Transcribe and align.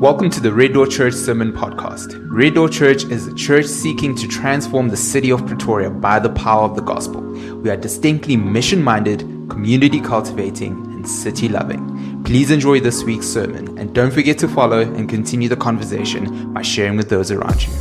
Welcome 0.00 0.28
to 0.30 0.40
the 0.40 0.52
Red 0.52 0.72
Door 0.72 0.88
Church 0.88 1.14
Sermon 1.14 1.52
Podcast. 1.52 2.20
Red 2.28 2.54
Door 2.54 2.70
Church 2.70 3.04
is 3.04 3.28
a 3.28 3.34
church 3.34 3.64
seeking 3.64 4.16
to 4.16 4.26
transform 4.26 4.88
the 4.88 4.96
city 4.96 5.30
of 5.30 5.46
Pretoria 5.46 5.88
by 5.88 6.18
the 6.18 6.30
power 6.30 6.64
of 6.64 6.74
the 6.74 6.82
gospel. 6.82 7.20
We 7.20 7.70
are 7.70 7.76
distinctly 7.76 8.36
mission 8.36 8.82
minded, 8.82 9.20
community 9.48 10.00
cultivating, 10.00 10.72
and 10.72 11.08
city 11.08 11.48
loving. 11.48 12.24
Please 12.24 12.50
enjoy 12.50 12.80
this 12.80 13.04
week's 13.04 13.26
sermon 13.26 13.78
and 13.78 13.94
don't 13.94 14.10
forget 14.10 14.36
to 14.38 14.48
follow 14.48 14.80
and 14.80 15.08
continue 15.08 15.48
the 15.48 15.56
conversation 15.56 16.52
by 16.52 16.62
sharing 16.62 16.96
with 16.96 17.08
those 17.08 17.30
around 17.30 17.62
you. 17.62 17.72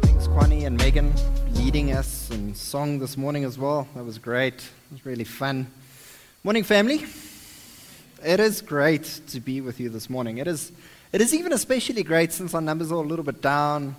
Thanks, 0.00 0.26
Kwani 0.26 0.66
and 0.66 0.78
Megan, 0.78 1.12
leading 1.52 1.92
us 1.92 2.30
in 2.30 2.54
song 2.54 2.98
this 2.98 3.18
morning 3.18 3.44
as 3.44 3.58
well. 3.58 3.86
That 3.94 4.04
was 4.04 4.16
great. 4.16 4.54
It 4.54 4.92
was 4.92 5.04
really 5.04 5.24
fun. 5.24 5.66
Morning, 6.42 6.64
family. 6.64 7.04
It 8.24 8.40
is 8.40 8.62
great 8.62 9.20
to 9.28 9.40
be 9.40 9.60
with 9.60 9.78
you 9.78 9.90
this 9.90 10.08
morning. 10.08 10.38
It 10.38 10.46
is, 10.46 10.72
it 11.12 11.20
is 11.20 11.34
even 11.34 11.52
especially 11.52 12.02
great 12.02 12.32
since 12.32 12.54
our 12.54 12.62
numbers 12.62 12.90
are 12.90 12.94
a 12.94 13.00
little 13.06 13.22
bit 13.22 13.42
down. 13.42 13.96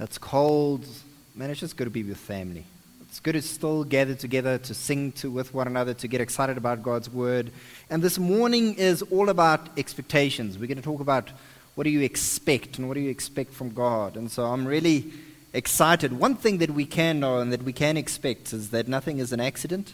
It's 0.00 0.16
cold. 0.16 0.86
Man, 1.34 1.50
it's 1.50 1.60
just 1.60 1.76
good 1.76 1.84
to 1.84 1.90
be 1.90 2.02
with 2.02 2.16
family. 2.16 2.64
It's 3.02 3.20
good 3.20 3.34
to 3.34 3.42
still 3.42 3.84
gather 3.84 4.14
together 4.14 4.56
to 4.56 4.72
sing 4.72 5.12
to 5.12 5.30
with 5.30 5.52
one 5.52 5.66
another, 5.66 5.92
to 5.92 6.08
get 6.08 6.22
excited 6.22 6.56
about 6.56 6.82
God's 6.82 7.10
word. 7.10 7.50
And 7.90 8.02
this 8.02 8.18
morning 8.18 8.76
is 8.76 9.02
all 9.02 9.28
about 9.28 9.68
expectations. 9.76 10.56
We're 10.56 10.66
going 10.66 10.78
to 10.78 10.82
talk 10.82 11.00
about 11.00 11.28
what 11.74 11.84
do 11.84 11.90
you 11.90 12.00
expect 12.00 12.78
and 12.78 12.88
what 12.88 12.94
do 12.94 13.00
you 13.00 13.10
expect 13.10 13.52
from 13.52 13.74
God. 13.74 14.16
And 14.16 14.30
so 14.30 14.46
I'm 14.46 14.66
really 14.66 15.12
excited. 15.52 16.14
One 16.14 16.34
thing 16.34 16.58
that 16.58 16.70
we 16.70 16.86
can 16.86 17.20
know 17.20 17.40
and 17.40 17.52
that 17.52 17.62
we 17.62 17.74
can 17.74 17.98
expect 17.98 18.54
is 18.54 18.70
that 18.70 18.88
nothing 18.88 19.18
is 19.18 19.34
an 19.34 19.40
accident. 19.40 19.92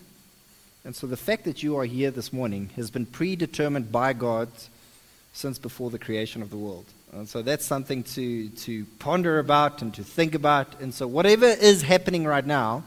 And 0.84 0.96
so 0.96 1.06
the 1.06 1.16
fact 1.16 1.44
that 1.44 1.62
you 1.62 1.76
are 1.76 1.84
here 1.84 2.10
this 2.10 2.32
morning 2.32 2.70
has 2.76 2.90
been 2.90 3.04
predetermined 3.04 3.92
by 3.92 4.14
God 4.14 4.48
since 5.32 5.58
before 5.58 5.90
the 5.90 5.98
creation 5.98 6.40
of 6.40 6.50
the 6.50 6.56
world. 6.56 6.86
And 7.12 7.28
so 7.28 7.42
that's 7.42 7.66
something 7.66 8.02
to, 8.04 8.48
to 8.48 8.84
ponder 8.98 9.38
about 9.38 9.82
and 9.82 9.92
to 9.94 10.04
think 10.04 10.34
about. 10.34 10.80
And 10.80 10.94
so, 10.94 11.06
whatever 11.06 11.46
is 11.46 11.82
happening 11.82 12.24
right 12.24 12.46
now, 12.46 12.84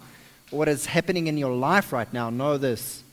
what 0.50 0.68
is 0.68 0.86
happening 0.86 1.28
in 1.28 1.38
your 1.38 1.54
life 1.54 1.94
right 1.94 2.12
now, 2.14 2.30
know 2.30 2.58
this 2.58 3.04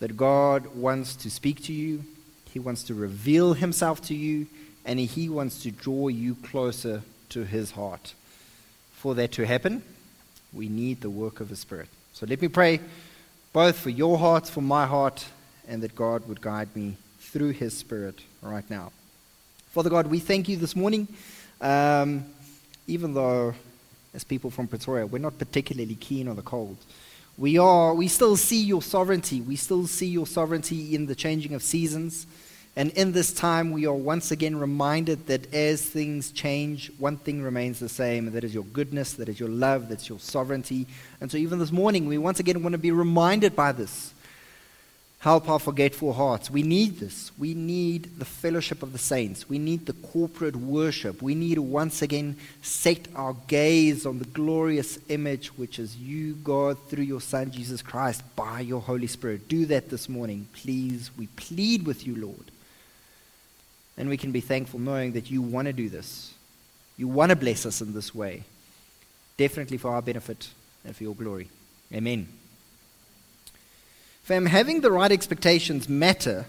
that 0.00 0.16
God 0.16 0.66
wants 0.74 1.14
to 1.16 1.30
speak 1.30 1.62
to 1.64 1.72
you, 1.72 2.02
He 2.52 2.58
wants 2.58 2.82
to 2.84 2.94
reveal 2.94 3.54
Himself 3.54 4.02
to 4.02 4.14
you, 4.14 4.48
and 4.84 4.98
He 4.98 5.28
wants 5.28 5.62
to 5.62 5.70
draw 5.70 6.08
you 6.08 6.34
closer 6.34 7.02
to 7.30 7.44
His 7.44 7.70
heart. 7.70 8.14
For 8.94 9.14
that 9.14 9.32
to 9.32 9.46
happen, 9.46 9.82
we 10.52 10.68
need 10.68 11.00
the 11.00 11.10
work 11.10 11.40
of 11.40 11.48
the 11.48 11.56
Spirit. 11.56 11.88
So, 12.12 12.26
let 12.26 12.42
me 12.42 12.48
pray 12.48 12.80
both 13.52 13.78
for 13.78 13.90
your 13.90 14.18
heart, 14.18 14.48
for 14.48 14.60
my 14.60 14.86
heart, 14.86 15.24
and 15.68 15.82
that 15.82 15.94
God 15.94 16.26
would 16.28 16.40
guide 16.40 16.74
me 16.74 16.96
through 17.20 17.50
His 17.50 17.76
Spirit 17.76 18.20
right 18.40 18.68
now. 18.70 18.92
Father 19.70 19.90
God, 19.90 20.06
we 20.06 20.18
thank 20.18 20.48
you 20.48 20.56
this 20.56 20.76
morning, 20.76 21.08
um, 21.60 22.24
even 22.86 23.14
though 23.14 23.54
as 24.14 24.24
people 24.24 24.50
from 24.50 24.68
Pretoria, 24.68 25.06
we're 25.06 25.18
not 25.18 25.38
particularly 25.38 25.94
keen 25.94 26.28
on 26.28 26.36
the 26.36 26.42
cold. 26.42 26.76
We 27.38 27.56
are, 27.58 27.94
we 27.94 28.08
still 28.08 28.36
see 28.36 28.62
your 28.62 28.82
sovereignty. 28.82 29.40
We 29.40 29.56
still 29.56 29.86
see 29.86 30.06
your 30.06 30.26
sovereignty 30.26 30.94
in 30.94 31.06
the 31.06 31.14
changing 31.14 31.54
of 31.54 31.62
seasons. 31.62 32.26
And 32.74 32.90
in 32.92 33.12
this 33.12 33.34
time, 33.34 33.70
we 33.70 33.84
are 33.84 33.94
once 33.94 34.30
again 34.30 34.56
reminded 34.56 35.26
that 35.26 35.52
as 35.52 35.82
things 35.82 36.30
change, 36.30 36.90
one 36.98 37.18
thing 37.18 37.42
remains 37.42 37.78
the 37.78 37.88
same, 37.88 38.26
and 38.26 38.34
that 38.34 38.44
is 38.44 38.54
your 38.54 38.64
goodness, 38.64 39.12
that 39.14 39.28
is 39.28 39.38
your 39.38 39.50
love, 39.50 39.90
that's 39.90 40.08
your 40.08 40.18
sovereignty. 40.18 40.86
And 41.20 41.30
so, 41.30 41.36
even 41.36 41.58
this 41.58 41.70
morning, 41.70 42.06
we 42.06 42.16
once 42.16 42.40
again 42.40 42.62
want 42.62 42.72
to 42.72 42.78
be 42.78 42.90
reminded 42.90 43.54
by 43.54 43.72
this. 43.72 44.14
Help 45.18 45.48
our 45.48 45.60
forgetful 45.60 46.14
hearts. 46.14 46.50
We 46.50 46.64
need 46.64 46.98
this. 46.98 47.30
We 47.38 47.54
need 47.54 48.18
the 48.18 48.24
fellowship 48.24 48.82
of 48.82 48.92
the 48.92 48.98
saints. 48.98 49.48
We 49.48 49.58
need 49.58 49.86
the 49.86 49.92
corporate 49.92 50.56
worship. 50.56 51.22
We 51.22 51.36
need 51.36 51.56
to 51.56 51.62
once 51.62 52.02
again 52.02 52.38
set 52.62 53.06
our 53.14 53.36
gaze 53.46 54.04
on 54.04 54.18
the 54.18 54.24
glorious 54.24 54.98
image 55.10 55.56
which 55.58 55.78
is 55.78 55.96
you, 55.96 56.34
God, 56.36 56.76
through 56.88 57.04
your 57.04 57.20
Son, 57.20 57.52
Jesus 57.52 57.82
Christ, 57.82 58.24
by 58.34 58.60
your 58.62 58.80
Holy 58.80 59.06
Spirit. 59.06 59.46
Do 59.46 59.66
that 59.66 59.90
this 59.90 60.08
morning, 60.08 60.48
please. 60.54 61.10
We 61.16 61.28
plead 61.28 61.86
with 61.86 62.04
you, 62.04 62.16
Lord. 62.16 62.51
And 64.02 64.10
we 64.10 64.16
can 64.16 64.32
be 64.32 64.40
thankful 64.40 64.80
knowing 64.80 65.12
that 65.12 65.30
you 65.30 65.40
want 65.40 65.66
to 65.66 65.72
do 65.72 65.88
this. 65.88 66.34
You 66.96 67.06
want 67.06 67.30
to 67.30 67.36
bless 67.36 67.64
us 67.64 67.80
in 67.80 67.94
this 67.94 68.12
way. 68.12 68.42
Definitely 69.36 69.76
for 69.76 69.92
our 69.92 70.02
benefit 70.02 70.48
and 70.84 70.96
for 70.96 71.04
your 71.04 71.14
glory. 71.14 71.48
Amen. 71.94 72.26
Fam, 74.24 74.46
having 74.46 74.80
the 74.80 74.90
right 74.90 75.12
expectations 75.12 75.88
matter 75.88 76.46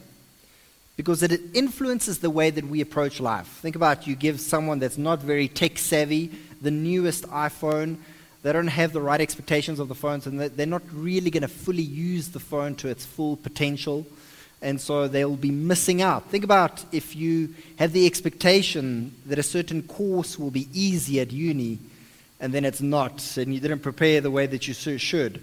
because 0.97 1.21
it 1.21 1.39
influences 1.53 2.17
the 2.17 2.31
way 2.31 2.49
that 2.49 2.65
we 2.65 2.81
approach 2.81 3.19
life. 3.19 3.45
Think 3.45 3.75
about 3.75 4.07
you 4.07 4.15
give 4.15 4.41
someone 4.41 4.79
that's 4.79 4.97
not 4.97 5.19
very 5.21 5.47
tech 5.47 5.77
savvy 5.77 6.31
the 6.59 6.71
newest 6.71 7.25
iPhone. 7.25 7.97
They 8.41 8.51
don't 8.51 8.65
have 8.65 8.93
the 8.93 9.01
right 9.01 9.21
expectations 9.21 9.79
of 9.79 9.89
the 9.89 9.95
phones, 9.95 10.25
and 10.25 10.39
they're 10.39 10.65
not 10.65 10.81
really 10.91 11.29
going 11.29 11.41
to 11.41 11.47
fully 11.47 11.83
use 11.83 12.29
the 12.29 12.39
phone 12.39 12.73
to 12.77 12.87
its 12.87 13.05
full 13.05 13.37
potential 13.37 14.07
and 14.63 14.79
so 14.79 15.07
they'll 15.07 15.35
be 15.35 15.51
missing 15.51 16.01
out. 16.01 16.29
Think 16.29 16.43
about 16.43 16.83
if 16.91 17.15
you 17.15 17.53
have 17.77 17.91
the 17.91 18.07
expectation 18.07 19.13
that 19.25 19.37
a 19.37 19.43
certain 19.43 19.83
course 19.83 20.39
will 20.39 20.51
be 20.51 20.67
easy 20.73 21.19
at 21.19 21.31
uni, 21.31 21.79
and 22.39 22.53
then 22.53 22.65
it's 22.65 22.81
not, 22.81 23.37
and 23.37 23.53
you 23.53 23.59
didn't 23.59 23.79
prepare 23.79 24.21
the 24.21 24.31
way 24.31 24.47
that 24.47 24.67
you 24.67 24.97
should. 24.97 25.41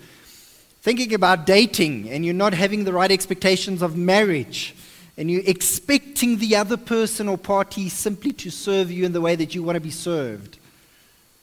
Thinking 0.80 1.12
about 1.12 1.44
dating, 1.44 2.08
and 2.08 2.24
you're 2.24 2.34
not 2.34 2.54
having 2.54 2.84
the 2.84 2.92
right 2.92 3.10
expectations 3.10 3.82
of 3.82 3.96
marriage, 3.96 4.74
and 5.18 5.30
you're 5.30 5.42
expecting 5.44 6.38
the 6.38 6.56
other 6.56 6.78
person 6.78 7.28
or 7.28 7.36
party 7.36 7.90
simply 7.90 8.32
to 8.32 8.50
serve 8.50 8.90
you 8.90 9.04
in 9.04 9.12
the 9.12 9.20
way 9.20 9.36
that 9.36 9.54
you 9.54 9.62
want 9.62 9.76
to 9.76 9.80
be 9.80 9.90
served. 9.90 10.58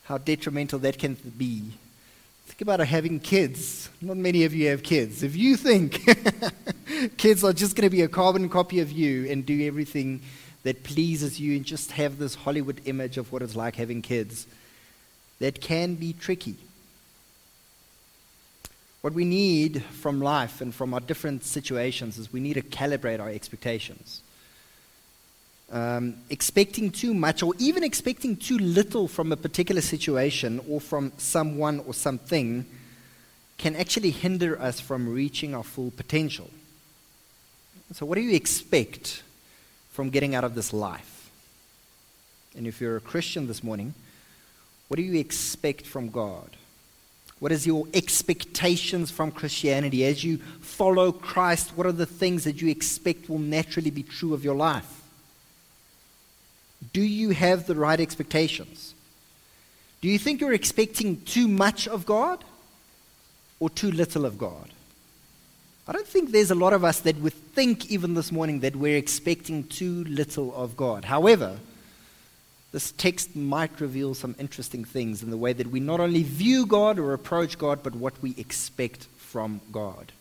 How 0.05 0.17
detrimental 0.17 0.79
that 0.79 0.97
can 0.97 1.15
be 1.37 1.73
Think 2.57 2.61
about 2.61 2.87
having 2.87 3.19
kids. 3.19 3.87
Not 4.01 4.17
many 4.17 4.43
of 4.43 4.51
you 4.51 4.69
have 4.69 4.81
kids. 4.81 5.21
If 5.21 5.35
you 5.35 5.57
think 5.57 6.01
kids 7.17 7.43
are 7.43 7.53
just 7.53 7.75
going 7.75 7.89
to 7.89 7.95
be 7.95 8.01
a 8.01 8.07
carbon 8.07 8.49
copy 8.49 8.79
of 8.79 8.91
you 8.91 9.29
and 9.29 9.45
do 9.45 9.65
everything 9.65 10.21
that 10.63 10.83
pleases 10.83 11.39
you 11.39 11.55
and 11.55 11.65
just 11.65 11.91
have 11.91 12.17
this 12.17 12.35
Hollywood 12.35 12.81
image 12.85 13.17
of 13.17 13.31
what 13.31 13.41
it's 13.41 13.55
like 13.55 13.75
having 13.75 14.01
kids, 14.01 14.47
that 15.39 15.61
can 15.61 15.95
be 15.95 16.13
tricky. 16.13 16.55
What 19.01 19.13
we 19.13 19.25
need 19.25 19.83
from 19.83 20.21
life 20.21 20.59
and 20.59 20.73
from 20.73 20.93
our 20.93 20.99
different 20.99 21.45
situations 21.45 22.17
is 22.17 22.33
we 22.33 22.39
need 22.39 22.55
to 22.55 22.61
calibrate 22.61 23.19
our 23.19 23.29
expectations 23.29 24.21
um, 25.71 26.15
expecting 26.29 26.91
too 26.91 27.13
much 27.13 27.43
or 27.43 27.53
even 27.59 27.83
expecting 27.83 28.37
too 28.37 28.57
little 28.57 29.07
from 29.07 29.31
a 29.31 29.37
particular 29.37 29.81
situation 29.81 30.61
or 30.69 30.79
from 30.79 31.11
someone 31.17 31.79
or 31.85 31.93
something 31.93 32.65
can 33.57 33.75
actually 33.75 34.11
hinder 34.11 34.59
us 34.61 34.79
from 34.79 35.09
reaching 35.09 35.55
our 35.55 35.63
full 35.63 35.91
potential. 35.91 36.49
So, 37.93 38.05
what 38.05 38.15
do 38.15 38.21
you 38.21 38.35
expect 38.35 39.23
from 39.91 40.09
getting 40.09 40.35
out 40.35 40.43
of 40.43 40.55
this 40.55 40.73
life? 40.73 41.29
And 42.55 42.67
if 42.67 42.81
you're 42.81 42.97
a 42.97 43.01
Christian 43.01 43.47
this 43.47 43.63
morning, 43.63 43.93
what 44.87 44.97
do 44.97 45.03
you 45.03 45.19
expect 45.19 45.85
from 45.85 46.09
God? 46.09 46.57
What 47.39 47.51
is 47.51 47.67
your 47.67 47.85
expectations 47.93 49.11
from 49.11 49.31
Christianity? 49.31 50.05
As 50.05 50.23
you 50.23 50.37
follow 50.59 51.11
Christ, 51.11 51.71
what 51.75 51.85
are 51.85 51.91
the 51.91 52.05
things 52.05 52.45
that 52.45 52.61
you 52.61 52.69
expect 52.69 53.29
will 53.29 53.37
naturally 53.37 53.91
be 53.91 54.03
true 54.03 54.33
of 54.33 54.43
your 54.43 54.55
life? 54.55 55.01
Do 56.93 57.01
you 57.01 57.29
have 57.29 57.67
the 57.67 57.75
right 57.75 57.99
expectations? 57.99 58.95
Do 60.01 60.07
you 60.07 60.17
think 60.17 60.41
you're 60.41 60.53
expecting 60.53 61.21
too 61.21 61.47
much 61.47 61.87
of 61.87 62.05
God 62.05 62.43
or 63.59 63.69
too 63.69 63.91
little 63.91 64.25
of 64.25 64.37
God? 64.37 64.69
I 65.89 65.93
don't 65.93 66.07
think 66.07 66.31
there's 66.31 66.51
a 66.51 66.55
lot 66.55 66.73
of 66.73 66.83
us 66.83 66.99
that 67.01 67.15
would 67.21 67.33
think, 67.33 67.89
even 67.89 68.13
this 68.13 68.29
morning, 68.29 68.59
that 68.59 68.75
we're 68.75 68.97
expecting 68.97 69.63
too 69.63 70.03
little 70.03 70.53
of 70.53 70.75
God. 70.75 71.05
However, 71.05 71.57
this 72.73 72.91
text 72.91 73.37
might 73.37 73.79
reveal 73.79 74.13
some 74.13 74.35
interesting 74.37 74.83
things 74.83 75.23
in 75.23 75.29
the 75.29 75.37
way 75.37 75.53
that 75.53 75.67
we 75.67 75.79
not 75.79 76.01
only 76.01 76.23
view 76.23 76.65
God 76.65 76.99
or 76.99 77.13
approach 77.13 77.57
God, 77.57 77.83
but 77.83 77.95
what 77.95 78.21
we 78.21 78.35
expect 78.37 79.05
from 79.15 79.61
God. 79.71 80.11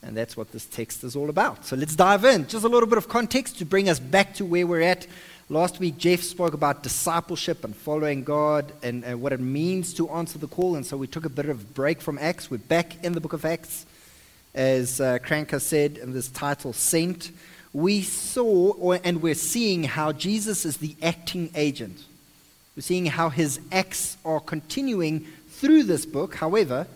And 0.00 0.16
that's 0.16 0.36
what 0.36 0.52
this 0.52 0.64
text 0.64 1.02
is 1.02 1.16
all 1.16 1.28
about. 1.28 1.64
So 1.64 1.74
let's 1.74 1.96
dive 1.96 2.24
in. 2.24 2.46
Just 2.46 2.64
a 2.64 2.68
little 2.68 2.88
bit 2.88 2.98
of 2.98 3.08
context 3.08 3.58
to 3.58 3.64
bring 3.64 3.88
us 3.88 3.98
back 3.98 4.34
to 4.34 4.44
where 4.44 4.66
we're 4.66 4.82
at. 4.82 5.08
Last 5.48 5.80
week, 5.80 5.98
Jeff 5.98 6.20
spoke 6.20 6.54
about 6.54 6.84
discipleship 6.84 7.64
and 7.64 7.74
following 7.74 8.22
God 8.22 8.70
and, 8.82 9.04
and, 9.04 9.20
what 9.20 9.32
it 9.32 9.40
means 9.40 9.92
to 9.94 10.08
answer 10.10 10.38
the 10.38 10.46
call. 10.46 10.76
And 10.76 10.86
so 10.86 10.96
we 10.96 11.08
took 11.08 11.24
a 11.24 11.30
bit 11.30 11.48
of 11.48 11.74
break 11.74 12.00
from 12.00 12.16
Acts. 12.18 12.48
We're 12.48 12.58
back 12.58 13.02
in 13.04 13.14
the 13.14 13.20
book 13.20 13.32
of 13.32 13.44
Acts. 13.44 13.86
As 14.54 15.00
uh, 15.00 15.18
said 15.58 15.98
in 15.98 16.12
this 16.12 16.28
title, 16.28 16.72
Sent. 16.72 17.30
We 17.72 18.02
saw 18.02 18.72
or, 18.72 19.00
and 19.02 19.20
we're 19.20 19.34
seeing 19.34 19.82
how 19.82 20.12
Jesus 20.12 20.64
is 20.64 20.76
the 20.76 20.94
acting 21.02 21.50
agent. 21.56 22.04
We're 22.76 22.82
seeing 22.82 23.06
how 23.06 23.30
his 23.30 23.58
acts 23.72 24.16
are 24.24 24.40
continuing 24.40 25.26
through 25.48 25.84
this 25.84 26.06
book. 26.06 26.36
However, 26.36 26.86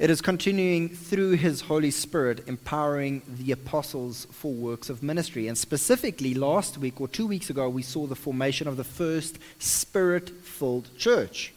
It 0.00 0.08
is 0.08 0.22
continuing 0.22 0.88
through 0.88 1.32
his 1.32 1.60
Holy 1.60 1.90
Spirit, 1.90 2.48
empowering 2.48 3.20
the 3.28 3.52
apostles 3.52 4.26
for 4.30 4.50
works 4.50 4.88
of 4.88 5.02
ministry. 5.02 5.46
And 5.46 5.58
specifically, 5.58 6.32
last 6.32 6.78
week 6.78 7.02
or 7.02 7.06
two 7.06 7.26
weeks 7.26 7.50
ago, 7.50 7.68
we 7.68 7.82
saw 7.82 8.06
the 8.06 8.14
formation 8.14 8.66
of 8.66 8.78
the 8.78 8.84
first 8.84 9.38
spirit 9.58 10.30
filled 10.30 10.88
church. 10.96 11.52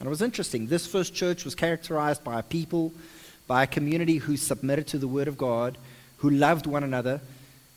And 0.00 0.08
it 0.08 0.10
was 0.10 0.22
interesting. 0.22 0.66
This 0.66 0.88
first 0.88 1.14
church 1.14 1.44
was 1.44 1.54
characterized 1.54 2.24
by 2.24 2.40
a 2.40 2.42
people, 2.42 2.92
by 3.46 3.62
a 3.62 3.66
community 3.66 4.16
who 4.18 4.36
submitted 4.36 4.86
to 4.88 4.98
the 4.98 5.08
Word 5.08 5.28
of 5.28 5.38
God, 5.38 5.78
who 6.18 6.30
loved 6.30 6.66
one 6.66 6.84
another, 6.84 7.20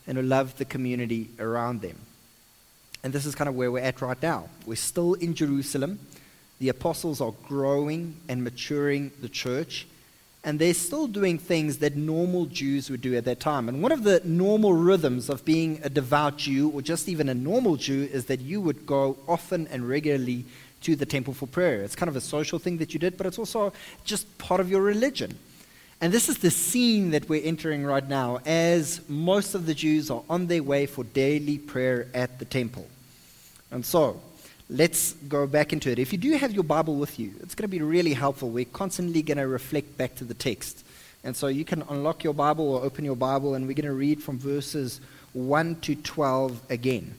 and 0.06 0.18
who 0.18 0.24
loved 0.24 0.58
the 0.58 0.66
community 0.66 1.30
around 1.40 1.82
them. 1.82 1.98
And 3.04 3.14
this 3.14 3.26
is 3.26 3.36
kind 3.36 3.48
of 3.48 3.56
where 3.56 3.72
we're 3.72 3.84
at 3.84 4.02
right 4.02 4.22
now. 4.22 4.50
We're 4.66 4.76
still 4.76 5.14
in 5.16 5.34
Jerusalem. 5.34 6.00
The 6.60 6.70
apostles 6.70 7.22
are 7.22 7.34
growing 7.48 8.16
and 8.28 8.44
maturing 8.44 9.12
the 9.22 9.30
church 9.30 9.86
and 10.48 10.60
they're 10.60 10.74
still 10.74 11.08
doing 11.08 11.38
things 11.38 11.80
that 11.80 11.98
normal 11.98 12.46
Jews 12.46 12.90
would 12.90 13.02
do 13.02 13.16
at 13.18 13.26
that 13.26 13.42
time. 13.42 13.68
And 13.68 13.84
one 13.84 13.92
of 13.92 14.04
the 14.04 14.22
normal 14.24 14.72
rhythms 14.72 15.30
of 15.30 15.44
being 15.44 15.82
a 15.84 15.90
devout 15.90 16.38
Jew, 16.38 16.70
or 16.70 16.82
just 16.82 17.10
even 17.10 17.28
a 17.28 17.34
normal 17.34 17.76
Jew, 17.76 18.08
is 18.14 18.28
that 18.28 18.40
you 18.40 18.62
would 18.62 18.86
go 18.86 19.18
often 19.28 19.68
and 19.68 19.90
regularly 19.90 20.46
to 20.84 20.96
the 20.96 21.06
temple 21.06 21.34
for 21.34 21.48
prayer. 21.48 21.82
It's 21.82 21.98
kind 21.98 22.08
of 22.08 22.16
a 22.16 22.22
social 22.22 22.60
thing 22.60 22.78
that 22.78 22.94
you 22.94 23.00
did, 23.00 23.18
but 23.18 23.26
it's 23.26 23.38
also 23.38 23.74
just 24.06 24.38
part 24.38 24.62
of 24.62 24.70
your 24.70 24.82
religion. 24.82 25.38
And 26.00 26.14
this 26.14 26.30
is 26.30 26.38
the 26.38 26.52
scene 26.52 27.12
that 27.12 27.28
we're 27.28 27.44
entering 27.44 27.84
right 27.84 28.08
now 28.08 28.40
as 28.46 29.02
most 29.10 29.56
of 29.56 29.66
the 29.66 29.74
Jews 29.74 30.12
are 30.12 30.24
on 30.30 30.46
their 30.46 30.62
way 30.62 30.86
for 30.86 31.04
daily 31.04 31.58
prayer 31.58 32.08
at 32.14 32.38
the 32.38 32.46
temple. 32.46 32.88
And 33.72 33.84
so, 33.84 34.22
let's 34.70 35.14
go 35.14 35.48
back 35.48 35.74
into 35.74 35.90
it. 35.90 35.98
If 35.98 36.12
you 36.12 36.20
do 36.20 36.34
have 36.34 36.52
your 36.52 36.64
Bible 36.64 36.96
with 36.96 37.18
you, 37.20 37.34
it's 37.40 37.56
going 37.56 37.64
to 37.64 37.68
be 37.68 37.82
really 37.82 38.14
helpful. 38.14 38.50
We're 38.50 38.66
constantly 38.66 39.24
going 39.24 39.40
to 39.40 39.48
reflect 39.48 39.98
back 39.98 40.16
to 40.16 40.24
the 40.24 40.36
text. 40.36 40.84
And 41.24 41.36
so 41.36 41.48
you 41.48 41.66
can 41.66 41.84
unlock 41.90 42.24
your 42.24 42.34
Bible 42.34 42.70
or 42.70 42.84
open 42.84 43.04
your 43.04 43.16
Bible, 43.16 43.56
and 43.56 43.68
we're 43.68 43.74
going 43.74 43.86
to 43.86 43.94
read 43.94 44.22
from 44.22 44.38
verses 44.38 45.02
1 45.34 45.78
to 45.82 45.96
12 45.96 46.62
again. 46.70 47.16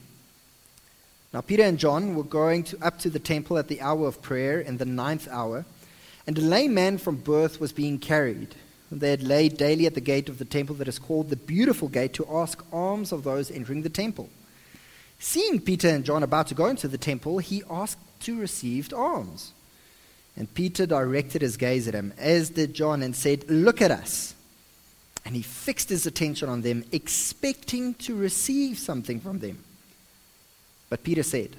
Now, 1.33 1.41
Peter 1.41 1.63
and 1.63 1.77
John 1.77 2.15
were 2.15 2.23
going 2.23 2.63
to, 2.63 2.77
up 2.83 2.97
to 2.99 3.09
the 3.09 3.19
temple 3.19 3.57
at 3.57 3.67
the 3.67 3.81
hour 3.81 4.07
of 4.07 4.21
prayer 4.21 4.59
in 4.59 4.77
the 4.77 4.85
ninth 4.85 5.27
hour, 5.29 5.65
and 6.25 6.37
a 6.37 6.41
lame 6.41 6.73
man 6.73 6.97
from 6.97 7.17
birth 7.17 7.59
was 7.59 7.71
being 7.71 7.99
carried. 7.99 8.55
They 8.91 9.11
had 9.11 9.23
laid 9.23 9.57
daily 9.57 9.85
at 9.85 9.93
the 9.93 10.01
gate 10.01 10.29
of 10.29 10.39
the 10.39 10.45
temple 10.45 10.75
that 10.77 10.87
is 10.87 10.97
called 10.97 11.29
the 11.29 11.35
Beautiful 11.35 11.87
Gate 11.87 12.13
to 12.13 12.27
ask 12.29 12.63
alms 12.73 13.11
of 13.11 13.23
those 13.23 13.51
entering 13.51 13.83
the 13.83 13.89
temple. 13.89 14.29
Seeing 15.19 15.59
Peter 15.59 15.89
and 15.89 16.03
John 16.03 16.23
about 16.23 16.47
to 16.47 16.55
go 16.55 16.65
into 16.65 16.87
the 16.87 16.97
temple, 16.97 17.37
he 17.39 17.61
asked 17.69 17.99
to 18.21 18.39
receive 18.39 18.91
alms. 18.93 19.53
And 20.35 20.51
Peter 20.53 20.85
directed 20.85 21.41
his 21.41 21.57
gaze 21.57 21.87
at 21.87 21.93
him, 21.93 22.13
as 22.17 22.49
did 22.49 22.73
John, 22.73 23.03
and 23.03 23.15
said, 23.15 23.49
Look 23.49 23.81
at 23.81 23.91
us. 23.91 24.33
And 25.25 25.35
he 25.35 25.41
fixed 25.41 25.89
his 25.89 26.05
attention 26.05 26.49
on 26.49 26.61
them, 26.61 26.85
expecting 26.91 27.93
to 27.95 28.15
receive 28.15 28.79
something 28.79 29.19
from 29.19 29.39
them. 29.39 29.63
But 30.89 31.03
Peter 31.03 31.23
said, 31.23 31.57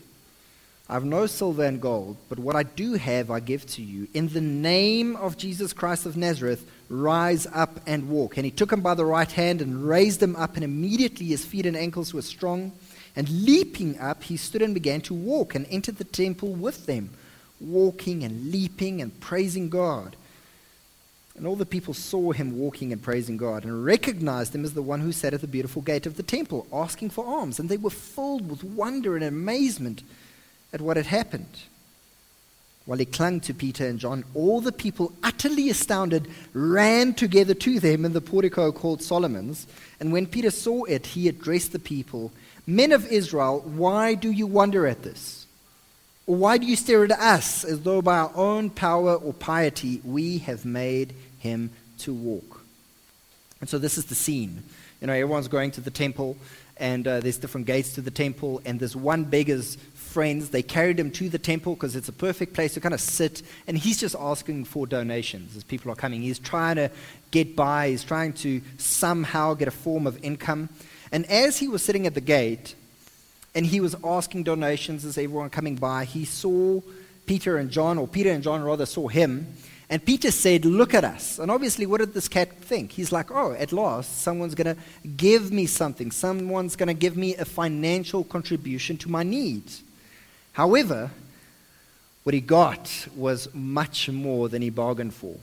I 0.91 0.95
have 0.95 1.05
no 1.05 1.27
silver 1.27 1.65
and 1.65 1.81
gold, 1.81 2.17
but 2.29 2.41
what 2.41 2.57
I 2.57 2.65
do 2.65 2.95
have 2.95 3.31
I 3.31 3.39
give 3.39 3.65
to 3.75 3.83
you. 3.83 4.09
In 4.13 4.27
the 4.27 4.41
name 4.41 5.15
of 5.15 5.37
Jesus 5.37 5.73
Christ 5.73 6.05
of 6.05 6.17
Nazareth, 6.17 6.69
rise 6.89 7.47
up 7.53 7.79
and 7.87 8.09
walk. 8.09 8.37
And 8.37 8.45
he 8.45 8.51
took 8.51 8.73
him 8.73 8.81
by 8.81 8.95
the 8.95 9.05
right 9.05 9.31
hand 9.31 9.63
and 9.63 9.89
raised 9.89 10.21
him 10.21 10.35
up, 10.35 10.57
and 10.57 10.65
immediately 10.65 11.27
his 11.27 11.45
feet 11.45 11.65
and 11.65 11.77
ankles 11.77 12.13
were 12.13 12.23
strong. 12.23 12.73
And 13.15 13.29
leaping 13.29 14.01
up, 14.01 14.25
he 14.25 14.37
stood 14.37 14.63
and 14.63 14.75
began 14.75 15.01
to 15.03 15.15
walk 15.15 15.55
and 15.55 15.65
entered 15.71 15.99
the 15.99 16.03
temple 16.03 16.55
with 16.55 16.87
them, 16.87 17.11
walking 17.61 18.25
and 18.25 18.51
leaping 18.51 19.01
and 19.01 19.19
praising 19.21 19.69
God. 19.69 20.17
And 21.37 21.47
all 21.47 21.55
the 21.55 21.65
people 21.65 21.95
saw 21.95 22.33
him 22.33 22.59
walking 22.59 22.93
and 22.93 23.01
praising 23.01 23.37
God 23.37 23.63
and 23.63 23.85
recognized 23.85 24.53
him 24.57 24.65
as 24.65 24.75
the 24.75 24.83
one 24.83 25.03
who 25.03 25.13
sat 25.13 25.35
at 25.35 25.41
the 25.41 25.47
beautiful 25.47 25.83
gate 25.83 26.07
of 26.07 26.17
the 26.17 26.25
temple, 26.25 26.67
asking 26.73 27.11
for 27.11 27.25
alms. 27.25 27.61
And 27.61 27.69
they 27.69 27.77
were 27.77 27.91
filled 27.91 28.51
with 28.51 28.65
wonder 28.65 29.15
and 29.15 29.25
amazement 29.25 30.03
at 30.73 30.81
what 30.81 30.97
had 30.97 31.07
happened. 31.07 31.63
While 32.87 32.99
he 32.99 33.05
clung 33.05 33.41
to 33.41 33.55
Peter 33.55 33.87
and 33.87 33.99
John, 33.99 34.25
all 34.35 34.61
the 34.61 34.73
people, 34.73 35.13
utterly 35.23 35.71
astounded, 35.71 36.29
ran 36.55 37.15
together 37.15 37.55
to 37.55 37.79
them 37.79 38.05
in 38.05 38.13
the 38.13 38.21
portico 38.21 38.73
called 38.73 39.03
Solomon's. 39.03 39.67
And 40.01 40.13
when 40.13 40.27
Peter 40.27 40.51
saw 40.51 40.85
it, 40.85 41.07
he 41.07 41.29
addressed 41.29 41.73
the 41.73 41.79
people 41.79 42.33
Men 42.71 42.93
of 42.93 43.07
Israel, 43.07 43.61
why 43.61 44.15
do 44.15 44.31
you 44.31 44.47
wonder 44.47 44.87
at 44.87 45.03
this? 45.03 45.47
Or 46.27 46.37
why 46.37 46.59
do 46.59 46.67
you 46.67 46.77
stare 46.77 47.03
at 47.05 47.11
us 47.11 47.65
as 47.65 47.81
though 47.81 48.01
by 48.01 48.19
our 48.19 48.31
own 48.37 48.71
power 48.71 49.17
or 49.17 49.33
piety 49.33 50.01
we 50.05 50.39
have 50.39 50.65
made 50.65 51.13
him 51.41 51.71
to 51.99 52.15
walk? 52.15 52.61
And 53.61 53.69
so 53.69 53.79
this 53.79 53.99
is 53.99 54.05
the 54.05 54.15
scene. 54.15 54.63
You 55.01 55.09
know, 55.09 55.13
everyone's 55.13 55.49
going 55.49 55.73
to 55.73 55.81
the 55.81 55.91
temple, 55.91 56.37
and 56.77 57.09
uh, 57.09 57.19
there's 57.19 57.39
different 57.39 57.67
gates 57.67 57.95
to 57.95 58.03
the 58.03 58.11
temple, 58.11 58.63
and 58.65 58.79
there's 58.79 58.95
one 58.95 59.25
beggar's 59.25 59.77
friends. 60.11 60.51
They 60.51 60.63
carried 60.63 60.99
him 60.99 61.11
to 61.13 61.29
the 61.29 61.39
temple 61.39 61.75
because 61.75 61.97
it's 61.97 62.09
a 62.09 62.13
perfect 62.13 62.53
place 62.53 62.75
to 62.75 62.81
kind 62.81 62.95
of 62.95 63.01
sit, 63.01 63.43
and 63.67 63.79
he's 63.79 63.99
just 63.99 64.17
asking 64.19 64.65
for 64.65 64.87
donations 64.87 65.57
as 65.57 65.65
people 65.65 65.91
are 65.93 65.97
coming. 65.97 66.23
He's 66.23 66.39
trying 66.39 66.77
to 66.77 66.91
get 67.31 67.55
by, 67.57 67.91
he's 67.91 68.05
trying 68.05 68.33
to 68.35 68.61
somehow 68.77 69.55
get 69.55 69.69
a 69.69 69.73
form 69.73 70.07
of 70.07 70.23
income. 70.25 70.69
And 71.13 71.25
as 71.27 71.59
he 71.59 71.69
was 71.69 71.83
sitting 71.83 72.07
at 72.07 72.15
the 72.15 72.21
gate 72.21 72.75
and 73.55 73.65
he 73.65 73.81
was 73.81 73.97
asking 74.05 74.45
donations 74.45 75.05
as 75.05 75.17
everyone 75.17 75.51
coming 75.51 75.77
by, 75.77 76.05
he 76.05 76.25
saw 76.25 76.81
Peter 77.27 77.57
and 77.57 77.71
John, 77.71 77.99
or 77.99 78.09
Peter 78.09 78.31
and 78.31 78.43
John 78.43 78.63
rather 78.63 78.87
saw 78.87 79.09
him. 79.09 79.55
And 79.89 80.05
Peter 80.05 80.31
said, 80.31 80.65
Look 80.65 80.95
at 80.95 81.05
us. 81.05 81.39
And 81.41 81.51
obviously, 81.51 81.85
what 81.85 81.99
did 81.99 82.15
this 82.15 82.29
cat 82.29 82.57
think? 82.61 82.93
He's 82.93 83.11
like, 83.11 83.31
Oh, 83.31 83.53
at 83.53 83.73
last, 83.73 84.23
someone's 84.23 84.55
going 84.55 84.77
to 84.77 84.81
give 85.17 85.51
me 85.51 85.67
something. 85.67 86.13
Someone's 86.13 86.77
going 86.77 86.87
to 86.87 86.95
give 86.95 87.17
me 87.17 87.35
a 87.37 87.45
financial 87.45 88.23
contribution 88.23 88.97
to 88.99 89.11
my 89.11 89.25
needs. 89.25 89.83
However, 90.53 91.11
what 92.23 92.35
he 92.35 92.41
got 92.41 93.09
was 93.17 93.49
much 93.55 94.09
more 94.09 94.49
than 94.49 94.63
he 94.63 94.71
bargained 94.71 95.15
for. 95.15 95.37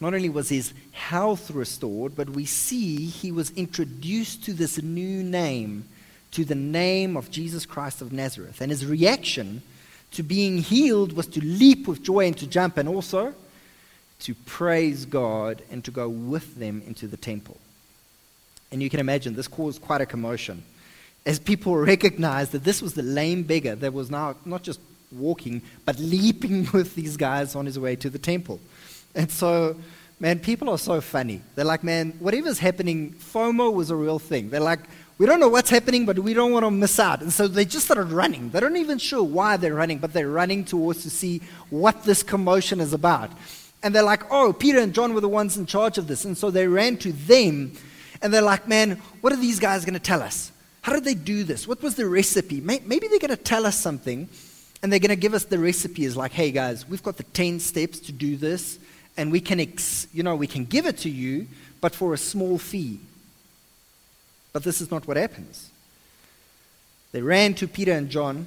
Not 0.00 0.12
only 0.12 0.28
was 0.28 0.48
his 0.48 0.74
health 0.92 1.50
restored, 1.50 2.16
but 2.16 2.30
we 2.30 2.44
see 2.44 3.06
he 3.06 3.32
was 3.32 3.50
introduced 3.52 4.44
to 4.44 4.52
this 4.52 4.82
new 4.82 5.22
name, 5.22 5.84
to 6.32 6.44
the 6.44 6.54
name 6.54 7.16
of 7.16 7.30
Jesus 7.30 7.64
Christ 7.64 8.02
of 8.02 8.12
Nazareth. 8.12 8.60
And 8.60 8.70
his 8.70 8.84
reaction 8.84 9.62
to 10.12 10.22
being 10.22 10.58
healed 10.58 11.14
was 11.14 11.26
to 11.28 11.44
leap 11.44 11.88
with 11.88 12.02
joy 12.02 12.26
and 12.26 12.36
to 12.38 12.46
jump, 12.46 12.76
and 12.76 12.88
also 12.88 13.34
to 14.20 14.34
praise 14.34 15.04
God 15.04 15.62
and 15.70 15.84
to 15.84 15.90
go 15.90 16.08
with 16.08 16.56
them 16.56 16.82
into 16.86 17.06
the 17.06 17.16
temple. 17.16 17.56
And 18.72 18.82
you 18.82 18.90
can 18.90 19.00
imagine 19.00 19.34
this 19.34 19.48
caused 19.48 19.80
quite 19.80 20.00
a 20.00 20.06
commotion 20.06 20.62
as 21.26 21.40
people 21.40 21.76
recognized 21.76 22.52
that 22.52 22.64
this 22.64 22.80
was 22.80 22.94
the 22.94 23.02
lame 23.02 23.42
beggar 23.42 23.74
that 23.74 23.92
was 23.92 24.10
now 24.10 24.36
not 24.44 24.62
just 24.62 24.80
walking, 25.12 25.60
but 25.84 25.98
leaping 25.98 26.68
with 26.72 26.94
these 26.94 27.16
guys 27.16 27.54
on 27.54 27.66
his 27.66 27.78
way 27.78 27.96
to 27.96 28.08
the 28.08 28.18
temple. 28.18 28.60
And 29.14 29.30
so, 29.30 29.76
man, 30.20 30.38
people 30.38 30.70
are 30.70 30.78
so 30.78 31.00
funny. 31.00 31.42
They're 31.54 31.64
like, 31.64 31.82
man, 31.82 32.12
whatever's 32.20 32.60
happening, 32.60 33.14
FOMO 33.18 33.72
was 33.72 33.90
a 33.90 33.96
real 33.96 34.20
thing. 34.20 34.50
They're 34.50 34.60
like, 34.60 34.80
we 35.18 35.24
don't 35.24 35.40
know 35.40 35.48
what's 35.48 35.70
happening, 35.70 36.04
but 36.04 36.18
we 36.18 36.34
don't 36.34 36.52
want 36.52 36.64
to 36.64 36.70
miss 36.70 37.00
out. 37.00 37.22
And 37.22 37.32
so 37.32 37.48
they 37.48 37.64
just 37.64 37.86
started 37.86 38.12
running. 38.12 38.50
They're 38.50 38.68
not 38.68 38.78
even 38.78 38.98
sure 38.98 39.22
why 39.22 39.56
they're 39.56 39.74
running, 39.74 39.98
but 39.98 40.12
they're 40.12 40.28
running 40.28 40.64
towards 40.64 41.02
to 41.04 41.10
see 41.10 41.40
what 41.70 42.04
this 42.04 42.22
commotion 42.22 42.80
is 42.80 42.92
about. 42.92 43.30
And 43.82 43.94
they're 43.94 44.02
like, 44.02 44.30
oh, 44.30 44.52
Peter 44.52 44.78
and 44.78 44.94
John 44.94 45.14
were 45.14 45.22
the 45.22 45.28
ones 45.28 45.56
in 45.56 45.64
charge 45.64 45.96
of 45.96 46.06
this. 46.06 46.24
And 46.26 46.36
so 46.36 46.50
they 46.50 46.66
ran 46.66 46.98
to 46.98 47.12
them, 47.12 47.72
and 48.20 48.32
they're 48.32 48.42
like, 48.42 48.68
man, 48.68 49.00
what 49.22 49.32
are 49.32 49.36
these 49.36 49.58
guys 49.58 49.84
going 49.86 49.94
to 49.94 50.00
tell 50.00 50.22
us? 50.22 50.52
How 50.86 50.92
did 50.92 51.02
they 51.02 51.14
do 51.14 51.42
this? 51.42 51.66
What 51.66 51.82
was 51.82 51.96
the 51.96 52.06
recipe? 52.06 52.60
Maybe 52.60 53.08
they're 53.08 53.18
going 53.18 53.30
to 53.30 53.36
tell 53.36 53.66
us 53.66 53.76
something, 53.76 54.28
and 54.80 54.92
they're 54.92 55.00
going 55.00 55.08
to 55.08 55.16
give 55.16 55.34
us 55.34 55.42
the 55.42 55.58
recipe. 55.58 56.04
Is 56.04 56.16
like, 56.16 56.30
hey 56.30 56.52
guys, 56.52 56.88
we've 56.88 57.02
got 57.02 57.16
the 57.16 57.24
10 57.24 57.58
steps 57.58 57.98
to 57.98 58.12
do 58.12 58.36
this 58.36 58.78
and 59.16 59.32
we 59.32 59.40
can, 59.40 59.58
ex, 59.58 60.06
you 60.12 60.22
know, 60.22 60.36
we 60.36 60.46
can 60.46 60.64
give 60.64 60.86
it 60.86 60.98
to 60.98 61.10
you, 61.10 61.48
but 61.80 61.92
for 61.92 62.14
a 62.14 62.16
small 62.16 62.56
fee. 62.56 63.00
But 64.52 64.62
this 64.62 64.80
is 64.80 64.88
not 64.88 65.08
what 65.08 65.16
happens. 65.16 65.70
They 67.10 67.20
ran 67.20 67.54
to 67.54 67.66
Peter 67.66 67.90
and 67.90 68.08
John, 68.08 68.46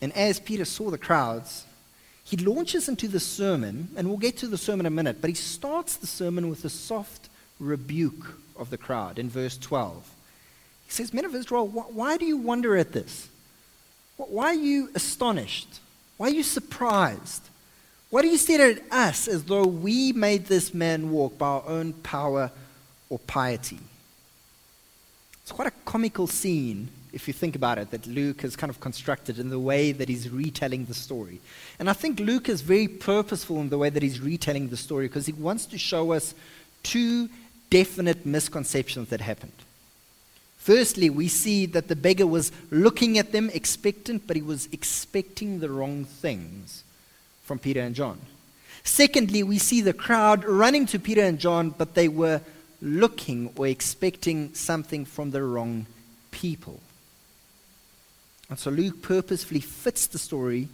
and 0.00 0.12
as 0.12 0.38
Peter 0.38 0.64
saw 0.64 0.90
the 0.90 0.98
crowds, 0.98 1.64
he 2.22 2.36
launches 2.36 2.88
into 2.88 3.08
the 3.08 3.18
sermon, 3.18 3.88
and 3.96 4.06
we'll 4.06 4.18
get 4.18 4.36
to 4.36 4.46
the 4.46 4.58
sermon 4.58 4.86
in 4.86 4.92
a 4.92 4.94
minute, 4.94 5.20
but 5.20 5.30
he 5.30 5.34
starts 5.34 5.96
the 5.96 6.06
sermon 6.06 6.48
with 6.48 6.64
a 6.64 6.70
soft 6.70 7.28
rebuke 7.58 8.38
of 8.56 8.70
the 8.70 8.78
crowd 8.78 9.18
in 9.18 9.28
verse 9.28 9.58
12. 9.58 10.14
He 10.88 10.92
says, 10.92 11.14
Men 11.14 11.24
of 11.24 11.34
Israel, 11.34 11.68
why 11.68 12.16
do 12.16 12.26
you 12.26 12.36
wonder 12.36 12.76
at 12.76 12.92
this? 12.92 13.28
Why 14.16 14.46
are 14.46 14.54
you 14.54 14.90
astonished? 14.96 15.78
Why 16.16 16.26
are 16.26 16.34
you 16.34 16.42
surprised? 16.42 17.42
Why 18.10 18.22
do 18.22 18.28
you 18.28 18.38
stare 18.38 18.72
at 18.72 18.82
us 18.90 19.28
as 19.28 19.44
though 19.44 19.66
we 19.66 20.12
made 20.12 20.46
this 20.46 20.74
man 20.74 21.12
walk 21.12 21.38
by 21.38 21.46
our 21.46 21.64
own 21.68 21.92
power 21.92 22.50
or 23.08 23.20
piety? 23.20 23.78
It's 25.42 25.52
quite 25.52 25.68
a 25.68 25.72
comical 25.84 26.26
scene 26.26 26.88
if 27.12 27.26
you 27.26 27.34
think 27.34 27.56
about 27.56 27.78
it, 27.78 27.90
that 27.90 28.06
Luke 28.06 28.42
has 28.42 28.56
kind 28.56 28.70
of 28.70 28.80
constructed 28.80 29.38
in 29.38 29.50
the 29.50 29.58
way 29.58 29.92
that 29.92 30.08
he's 30.08 30.28
retelling 30.28 30.84
the 30.84 30.94
story. 30.94 31.40
And 31.78 31.88
I 31.88 31.92
think 31.92 32.20
Luke 32.20 32.48
is 32.48 32.60
very 32.60 32.88
purposeful 32.88 33.60
in 33.60 33.68
the 33.68 33.78
way 33.78 33.90
that 33.90 34.02
he's 34.02 34.20
retelling 34.20 34.68
the 34.68 34.76
story 34.76 35.06
because 35.08 35.26
he 35.26 35.32
wants 35.32 35.66
to 35.66 35.78
show 35.78 36.12
us 36.12 36.34
two 36.82 37.28
definite 37.70 38.26
misconceptions 38.26 39.08
that 39.08 39.20
happened. 39.20 39.52
Firstly, 40.58 41.08
we 41.08 41.28
see 41.28 41.64
that 41.66 41.88
the 41.88 41.96
beggar 41.96 42.26
was 42.26 42.52
looking 42.70 43.16
at 43.16 43.32
them 43.32 43.48
expectant, 43.54 44.26
but 44.26 44.36
he 44.36 44.42
was 44.42 44.68
expecting 44.70 45.60
the 45.60 45.70
wrong 45.70 46.04
things 46.04 46.84
from 47.44 47.58
Peter 47.58 47.80
and 47.80 47.94
John. 47.94 48.20
Secondly, 48.84 49.42
we 49.42 49.58
see 49.58 49.80
the 49.80 49.94
crowd 49.94 50.44
running 50.44 50.84
to 50.86 50.98
Peter 50.98 51.22
and 51.22 51.38
John, 51.38 51.70
but 51.70 51.94
they 51.94 52.08
were 52.08 52.42
looking 52.82 53.52
or 53.56 53.66
expecting 53.66 54.52
something 54.54 55.04
from 55.04 55.30
the 55.30 55.42
wrong 55.42 55.86
people. 56.30 56.80
And 58.50 58.58
so 58.58 58.70
Luke 58.70 59.02
purposefully 59.02 59.60
fits 59.60 60.06
the 60.06 60.18
story 60.18 60.68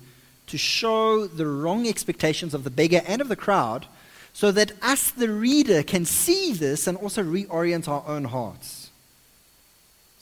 to 0.47 0.59
show 0.59 1.27
the 1.27 1.47
wrong 1.47 1.87
expectations 1.87 2.55
of 2.55 2.65
the 2.65 2.71
beggar 2.71 3.03
and 3.07 3.21
of 3.21 3.29
the 3.29 3.37
crowd 3.37 3.87
so 4.33 4.51
that 4.53 4.73
us, 4.83 5.11
the 5.11 5.29
reader, 5.29 5.83
can 5.83 6.05
see 6.05 6.53
this 6.53 6.87
and 6.87 6.99
also 6.99 7.23
reorient 7.23 7.89
our 7.89 8.05
own 8.07 8.25
hearts. 8.25 8.84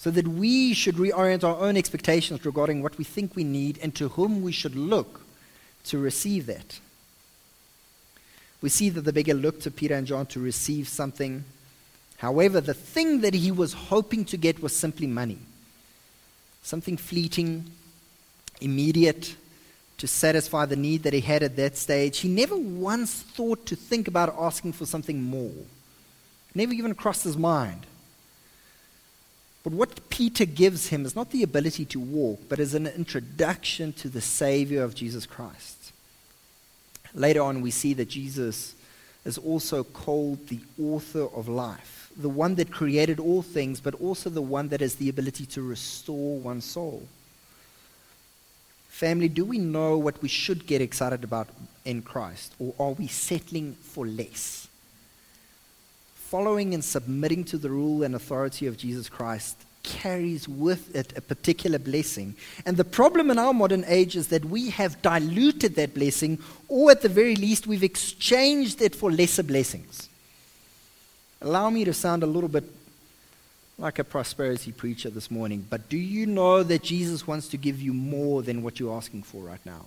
So 0.03 0.11
that 0.11 0.27
we 0.27 0.75
should 0.75 0.97
reorient 0.97 1.45
our 1.45 1.57
own 1.61 1.77
expectations 1.77 2.45
regarding 2.45 2.83
what 2.83 2.99
we 2.99 3.05
think 3.05 3.37
we 3.37 3.45
need 3.45 3.79
and 3.81 3.95
to 3.95 4.09
whom 4.09 4.43
we 4.43 4.51
should 4.51 4.75
look 4.75 5.21
to 5.85 5.97
receive 5.97 6.47
that. 6.47 6.81
We 8.61 8.69
see 8.69 8.89
that 8.89 9.03
the 9.03 9.13
beggar 9.13 9.35
looked 9.35 9.63
to 9.63 9.71
Peter 9.71 9.95
and 9.95 10.05
John 10.05 10.27
to 10.27 10.41
receive 10.41 10.89
something. 10.89 11.45
However, 12.17 12.61
the 12.61 12.75
thing 12.75 13.21
that 13.21 13.33
he 13.33 13.53
was 13.53 13.75
hoping 13.75 14.25
to 14.25 14.37
get 14.37 14.61
was 14.61 14.75
simply 14.75 15.07
money 15.07 15.39
something 16.65 16.97
fleeting, 16.97 17.71
immediate, 18.61 19.37
to 19.99 20.09
satisfy 20.09 20.67
the 20.67 20.75
need 20.75 21.05
that 21.05 21.13
he 21.13 21.21
had 21.21 21.45
at 21.45 21.55
that 21.55 21.77
stage. 21.77 22.19
He 22.19 22.29
never 22.29 22.57
once 22.57 23.23
thought 23.23 23.67
to 23.67 23.77
think 23.77 24.09
about 24.09 24.35
asking 24.37 24.73
for 24.73 24.85
something 24.85 25.23
more, 25.23 25.65
never 26.57 26.73
even 26.73 26.93
crossed 26.97 27.23
his 27.23 27.37
mind. 27.37 27.87
But 29.63 29.73
what 29.73 30.11
Peter 30.11 30.45
gives 30.45 30.89
him 30.89 31.05
is 31.05 31.15
not 31.15 31.31
the 31.31 31.43
ability 31.43 31.85
to 31.87 32.01
walk, 32.01 32.43
but 32.49 32.59
is 32.59 32.75
an 32.75 32.87
introduction 32.87 33.93
to 33.95 34.09
the 34.09 34.21
Savior 34.21 34.83
of 34.83 34.95
Jesus 34.95 35.25
Christ. 35.25 35.93
Later 37.15 37.43
on, 37.43 37.61
we 37.61 37.71
see 37.71 37.95
that 37.95 38.09
Jesus 38.09 38.75
is 39.25 39.39
also 39.39 39.85
called 39.85 40.49
the 40.49 40.61
author 40.81 41.29
of 41.35 41.49
life 41.49 42.03
the 42.17 42.29
one 42.29 42.55
that 42.57 42.71
created 42.71 43.19
all 43.19 43.43
things, 43.43 43.81
but 43.81 43.95
also 43.95 44.31
the 44.31 44.43
one 44.43 44.69
that 44.69 44.81
has 44.81 44.97
the 44.97 45.09
ability 45.09 45.47
to 45.47 45.63
restore 45.63 46.39
one's 46.39 46.65
soul. 46.65 47.07
Family, 48.89 49.29
do 49.29 49.45
we 49.45 49.59
know 49.59 49.97
what 49.97 50.21
we 50.23 50.29
should 50.29 50.67
get 50.67 50.81
excited 50.83 51.25
about 51.25 51.49
in 51.85 52.03
Christ, 52.03 52.55
or 52.59 52.75
are 52.79 52.93
we 52.93 53.07
settling 53.07 53.75
for 53.75 54.07
less? 54.07 54.62
Following 56.33 56.73
and 56.73 56.83
submitting 56.83 57.45
to 57.45 57.59
the 57.59 57.69
rule 57.69 58.03
and 58.03 58.15
authority 58.15 58.67
of 58.67 58.79
Jesus 58.79 59.07
Christ 59.11 59.55
carries 59.83 60.49
with 60.49 60.97
it 60.97 61.13
a 61.15 61.21
particular 61.21 61.79
blessing. 61.79 62.37
And 62.65 62.79
the 62.79 62.87
problem 62.87 63.31
in 63.31 63.39
our 63.39 63.53
modern 63.53 63.85
age 63.87 64.17
is 64.17 64.29
that 64.29 64.47
we 64.47 64.71
have 64.71 65.03
diluted 65.03 65.75
that 65.75 65.93
blessing, 65.93 66.39
or 66.69 66.91
at 66.91 67.03
the 67.03 67.11
very 67.11 67.37
least, 67.37 67.67
we've 67.67 67.83
exchanged 67.83 68.81
it 68.81 68.95
for 68.95 69.13
lesser 69.13 69.43
blessings. 69.43 70.09
Allow 71.43 71.69
me 71.69 71.85
to 71.85 71.93
sound 71.93 72.23
a 72.23 72.27
little 72.27 72.49
bit 72.49 72.65
like 73.77 73.99
a 73.99 74.05
prosperity 74.05 74.73
preacher 74.73 75.11
this 75.11 75.31
morning, 75.31 75.67
but 75.69 75.91
do 75.91 75.99
you 75.99 76.25
know 76.25 76.63
that 76.63 76.83
Jesus 76.83 77.27
wants 77.27 77.47
to 77.49 77.59
give 77.59 77.79
you 77.79 77.93
more 77.93 78.41
than 78.41 78.63
what 78.63 78.81
you're 78.81 78.97
asking 78.97 79.25
for 79.25 79.43
right 79.43 79.67
now? 79.67 79.85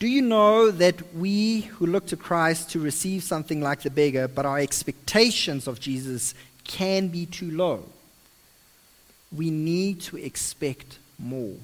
Do 0.00 0.08
you 0.08 0.22
know 0.22 0.72
that 0.72 1.14
we 1.14 1.60
who 1.60 1.86
look 1.86 2.06
to 2.06 2.16
Christ 2.16 2.70
to 2.70 2.80
receive 2.80 3.22
something 3.22 3.60
like 3.60 3.82
the 3.82 3.90
beggar, 3.90 4.26
but 4.26 4.46
our 4.46 4.58
expectations 4.58 5.68
of 5.68 5.78
Jesus 5.78 6.34
can 6.64 7.06
be 7.06 7.26
too 7.26 7.52
low? 7.52 7.84
We 9.30 9.50
need 9.50 10.00
to 10.02 10.16
expect 10.16 10.98
more. 11.18 11.54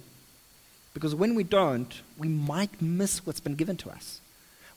Because 0.95 1.15
when 1.15 1.35
we 1.35 1.43
don't, 1.43 1.93
we 2.17 2.29
might 2.29 2.81
miss 2.81 3.27
what's 3.27 3.41
been 3.41 3.57
given 3.57 3.77
to 3.79 3.91
us 3.91 4.21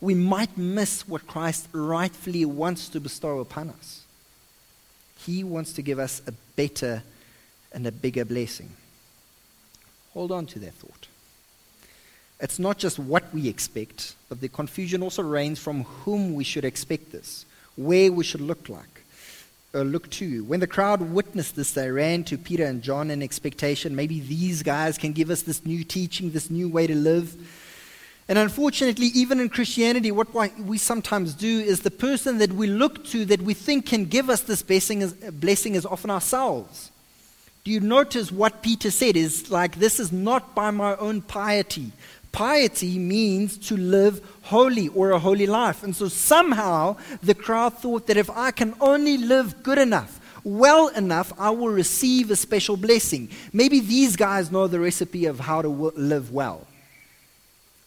we 0.01 0.13
might 0.13 0.57
miss 0.57 1.07
what 1.07 1.27
Christ 1.27 1.67
rightfully 1.73 2.45
wants 2.45 2.87
to 2.89 2.99
bestow 2.99 3.39
upon 3.39 3.69
us. 3.69 4.03
He 5.17 5.43
wants 5.43 5.73
to 5.73 5.81
give 5.81 5.99
us 5.99 6.21
a 6.25 6.31
better 6.55 7.03
and 7.73 7.85
a 7.85 7.91
bigger 7.91 8.23
blessing. 8.23 8.71
Hold 10.13 10.31
on 10.31 10.45
to 10.47 10.59
that 10.59 10.73
thought. 10.73 11.07
It's 12.39 12.59
not 12.59 12.77
just 12.77 12.99
what 12.99 13.33
we 13.33 13.49
expect, 13.49 14.15
but 14.29 14.39
the 14.39 14.47
confusion 14.47 15.03
also 15.03 15.23
reigns 15.23 15.59
from 15.59 15.83
whom 15.83 16.33
we 16.33 16.43
should 16.43 16.63
expect 16.63 17.11
this, 17.11 17.45
where 17.75 18.11
we 18.11 18.23
should 18.23 18.41
look 18.41 18.69
like. 18.69 19.03
Uh, 19.75 19.81
look 19.81 20.09
to. 20.09 20.43
When 20.45 20.61
the 20.61 20.67
crowd 20.67 21.01
witnessed 21.01 21.55
this, 21.55 21.73
they 21.73 21.91
ran 21.91 22.23
to 22.23 22.37
Peter 22.37 22.65
and 22.65 22.81
John 22.81 23.11
in 23.11 23.21
expectation. 23.21 23.95
Maybe 23.95 24.19
these 24.19 24.63
guys 24.63 24.97
can 24.97 25.11
give 25.13 25.29
us 25.29 25.43
this 25.43 25.63
new 25.63 25.83
teaching, 25.83 26.31
this 26.31 26.49
new 26.49 26.67
way 26.69 26.87
to 26.87 26.95
live. 26.95 27.35
And 28.27 28.39
unfortunately, 28.39 29.07
even 29.07 29.39
in 29.39 29.49
Christianity, 29.49 30.11
what 30.11 30.33
we 30.59 30.77
sometimes 30.77 31.33
do 31.33 31.59
is 31.59 31.81
the 31.81 31.91
person 31.91 32.37
that 32.37 32.53
we 32.53 32.67
look 32.67 33.03
to 33.05 33.25
that 33.25 33.41
we 33.41 33.53
think 33.53 33.85
can 33.85 34.05
give 34.05 34.29
us 34.29 34.41
this 34.41 34.63
blessing 34.63 35.01
is, 35.01 35.13
blessing 35.13 35.75
is 35.75 35.85
often 35.85 36.09
ourselves. 36.09 36.89
Do 37.63 37.71
you 37.71 37.79
notice 37.79 38.31
what 38.31 38.61
Peter 38.61 38.89
said 38.89 39.17
is 39.17 39.51
like, 39.51 39.75
this 39.75 39.99
is 39.99 40.11
not 40.11 40.55
by 40.55 40.71
my 40.71 40.95
own 40.95 41.21
piety. 41.21 41.91
Piety 42.31 42.99
means 42.99 43.57
to 43.69 43.77
live 43.77 44.21
holy 44.43 44.87
or 44.89 45.11
a 45.11 45.19
holy 45.19 45.47
life. 45.47 45.83
And 45.83 45.95
so 45.95 46.07
somehow 46.07 46.97
the 47.23 47.33
crowd 47.33 47.77
thought 47.77 48.07
that 48.07 48.17
if 48.17 48.29
I 48.29 48.51
can 48.51 48.75
only 48.79 49.17
live 49.17 49.63
good 49.63 49.77
enough, 49.77 50.19
well 50.43 50.87
enough, 50.89 51.33
I 51.37 51.49
will 51.49 51.69
receive 51.69 52.31
a 52.31 52.35
special 52.35 52.77
blessing. 52.77 53.29
Maybe 53.51 53.79
these 53.79 54.15
guys 54.15 54.51
know 54.51 54.67
the 54.67 54.79
recipe 54.79 55.25
of 55.25 55.39
how 55.39 55.61
to 55.61 55.69
w- 55.69 55.91
live 55.95 56.31
well. 56.31 56.67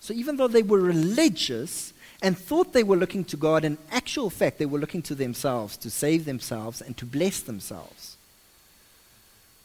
So 0.00 0.12
even 0.12 0.36
though 0.36 0.48
they 0.48 0.62
were 0.62 0.80
religious 0.80 1.92
and 2.20 2.36
thought 2.36 2.72
they 2.72 2.82
were 2.82 2.96
looking 2.96 3.24
to 3.26 3.36
God, 3.36 3.64
in 3.64 3.78
actual 3.90 4.30
fact, 4.30 4.58
they 4.58 4.66
were 4.66 4.78
looking 4.78 5.02
to 5.02 5.14
themselves 5.14 5.76
to 5.78 5.90
save 5.90 6.24
themselves 6.24 6.80
and 6.80 6.96
to 6.96 7.06
bless 7.06 7.40
themselves. 7.40 8.16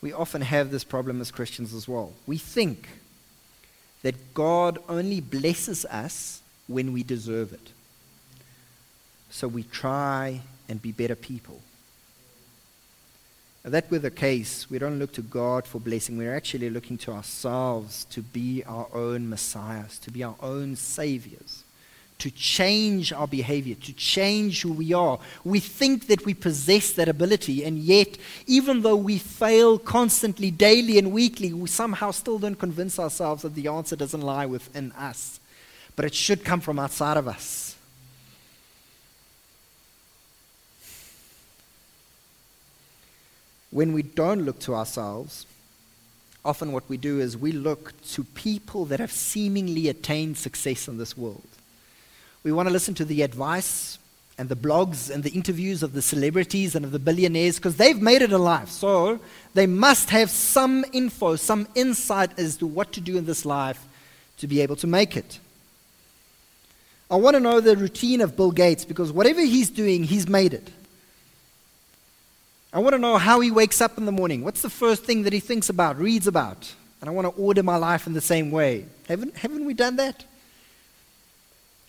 We 0.02 0.14
often 0.14 0.42
have 0.42 0.70
this 0.70 0.84
problem 0.84 1.22
as 1.22 1.32
Christians 1.32 1.74
as 1.74 1.88
well. 1.88 2.14
We 2.28 2.38
think 2.38 2.88
that 4.04 4.34
God 4.34 4.80
only 4.88 5.22
blesses 5.22 5.86
us 5.86 6.42
when 6.68 6.94
we 6.94 7.04
deserve 7.04 7.54
it. 7.54 7.72
So 9.30 9.48
we 9.48 9.64
try 9.64 10.42
and 10.70 10.82
be 10.82 10.92
better 10.92 11.16
people. 11.16 11.60
If 13.64 13.72
that 13.72 13.92
were 13.92 14.00
the 14.00 14.12
case, 14.12 14.70
we 14.70 14.80
don't 14.80 14.98
look 14.98 15.12
to 15.14 15.22
God 15.22 15.68
for 15.68 15.80
blessing. 15.80 16.18
We're 16.18 16.36
actually 16.36 16.70
looking 16.70 16.98
to 17.00 17.12
ourselves 17.12 18.06
to 18.12 18.22
be 18.22 18.64
our 18.66 18.88
own 18.94 19.30
messiahs, 19.30 20.00
to 20.00 20.12
be 20.12 20.24
our 20.24 20.36
own 20.42 20.78
saviors, 20.78 21.64
to 22.20 22.32
change 22.32 23.14
our 23.14 23.28
behavior, 23.28 23.76
to 23.76 23.94
change 23.94 24.62
who 24.62 24.74
we 24.74 24.94
are. 24.94 25.20
We 25.44 25.60
think 25.60 26.08
that 26.08 26.26
we 26.26 26.34
possess 26.34 26.92
that 26.94 27.08
ability, 27.08 27.64
and 27.64 27.78
yet, 27.78 28.18
even 28.48 28.82
though 28.82 28.96
we 28.96 29.18
fail 29.18 29.78
constantly, 29.78 30.50
daily 30.50 30.98
and 30.98 31.12
weekly, 31.12 31.54
we 31.54 31.68
somehow 31.68 32.12
still 32.12 32.40
don't 32.40 32.56
convince 32.56 33.00
ourselves 33.00 33.44
that 33.44 33.56
the 33.56 33.68
answer 33.68 33.96
doesn't 33.96 34.22
lie 34.22 34.46
within 34.46 34.92
us, 34.94 35.40
but 35.96 36.06
it 36.06 36.16
should 36.16 36.44
come 36.44 36.62
from 36.62 36.80
outside 36.80 37.18
of 37.18 37.28
us. 37.28 37.68
when 43.78 43.94
we 43.94 44.02
don't 44.02 44.42
look 44.42 44.60
to 44.60 44.74
ourselves, 44.74 45.46
often 46.44 46.72
what 46.72 46.88
we 46.90 46.98
do 46.98 47.20
is 47.20 47.38
we 47.38 47.52
look 47.52 47.94
to 48.02 48.24
people 48.24 48.86
that 48.86 49.00
have 49.00 49.12
seemingly 49.12 49.88
attained 49.88 50.38
success 50.38 50.88
in 50.88 50.98
this 50.98 51.18
world. 51.18 51.48
We 52.48 52.54
want 52.54 52.70
to 52.70 52.72
listen 52.72 52.94
to 52.94 53.04
the 53.04 53.24
advice 53.24 54.00
and 54.38 54.48
the 54.48 54.56
blogs 54.56 55.14
and 55.14 55.22
the 55.22 55.32
interviews 55.32 55.84
of 55.84 55.92
the 55.92 56.02
celebrities 56.02 56.76
and 56.76 56.86
of 56.86 56.94
the 56.94 56.98
billionaires 56.98 57.58
because 57.58 57.76
they've 57.76 58.02
made 58.02 58.22
it 58.22 58.32
in 58.32 58.42
life. 58.42 58.70
So 58.70 59.20
they 59.54 59.68
must 59.68 60.12
have 60.12 60.30
some 60.30 60.86
info, 60.94 61.36
some 61.36 61.68
insight 61.76 62.40
as 62.40 62.56
to 62.60 62.66
what 62.66 62.94
to 62.94 63.02
do 63.02 63.18
in 63.18 63.26
this 63.26 63.46
life 63.46 63.86
to 64.38 64.48
be 64.48 64.62
able 64.62 64.78
to 64.78 64.88
make 64.88 65.18
it. 65.18 65.40
I 67.12 67.18
want 67.18 67.34
to 67.34 67.42
know 67.42 67.60
the 67.60 67.76
routine 67.76 68.22
of 68.22 68.38
Bill 68.38 68.52
Gates 68.52 68.86
because 68.86 69.12
whatever 69.12 69.42
he's 69.42 69.70
doing, 69.70 70.06
he's 70.06 70.30
made 70.30 70.54
it. 70.54 70.70
I 72.72 72.80
want 72.80 72.94
to 72.94 73.00
know 73.00 73.18
how 73.18 73.42
he 73.42 73.52
wakes 73.52 73.82
up 73.82 73.98
in 73.98 74.06
the 74.06 74.14
morning. 74.14 74.46
What's 74.46 74.62
the 74.62 74.70
first 74.70 75.04
thing 75.04 75.24
that 75.24 75.34
he 75.34 75.42
thinks 75.42 75.68
about, 75.68 76.00
reads 76.00 76.28
about? 76.28 76.74
And 77.02 77.10
I 77.10 77.12
want 77.12 77.26
to 77.26 77.42
order 77.42 77.62
my 77.62 77.76
life 77.76 78.08
in 78.08 78.14
the 78.14 78.22
same 78.22 78.52
way. 78.52 78.86
Haven't, 79.10 79.36
haven't 79.36 79.66
we 79.66 79.74
done 79.74 79.98
that? 79.98 80.24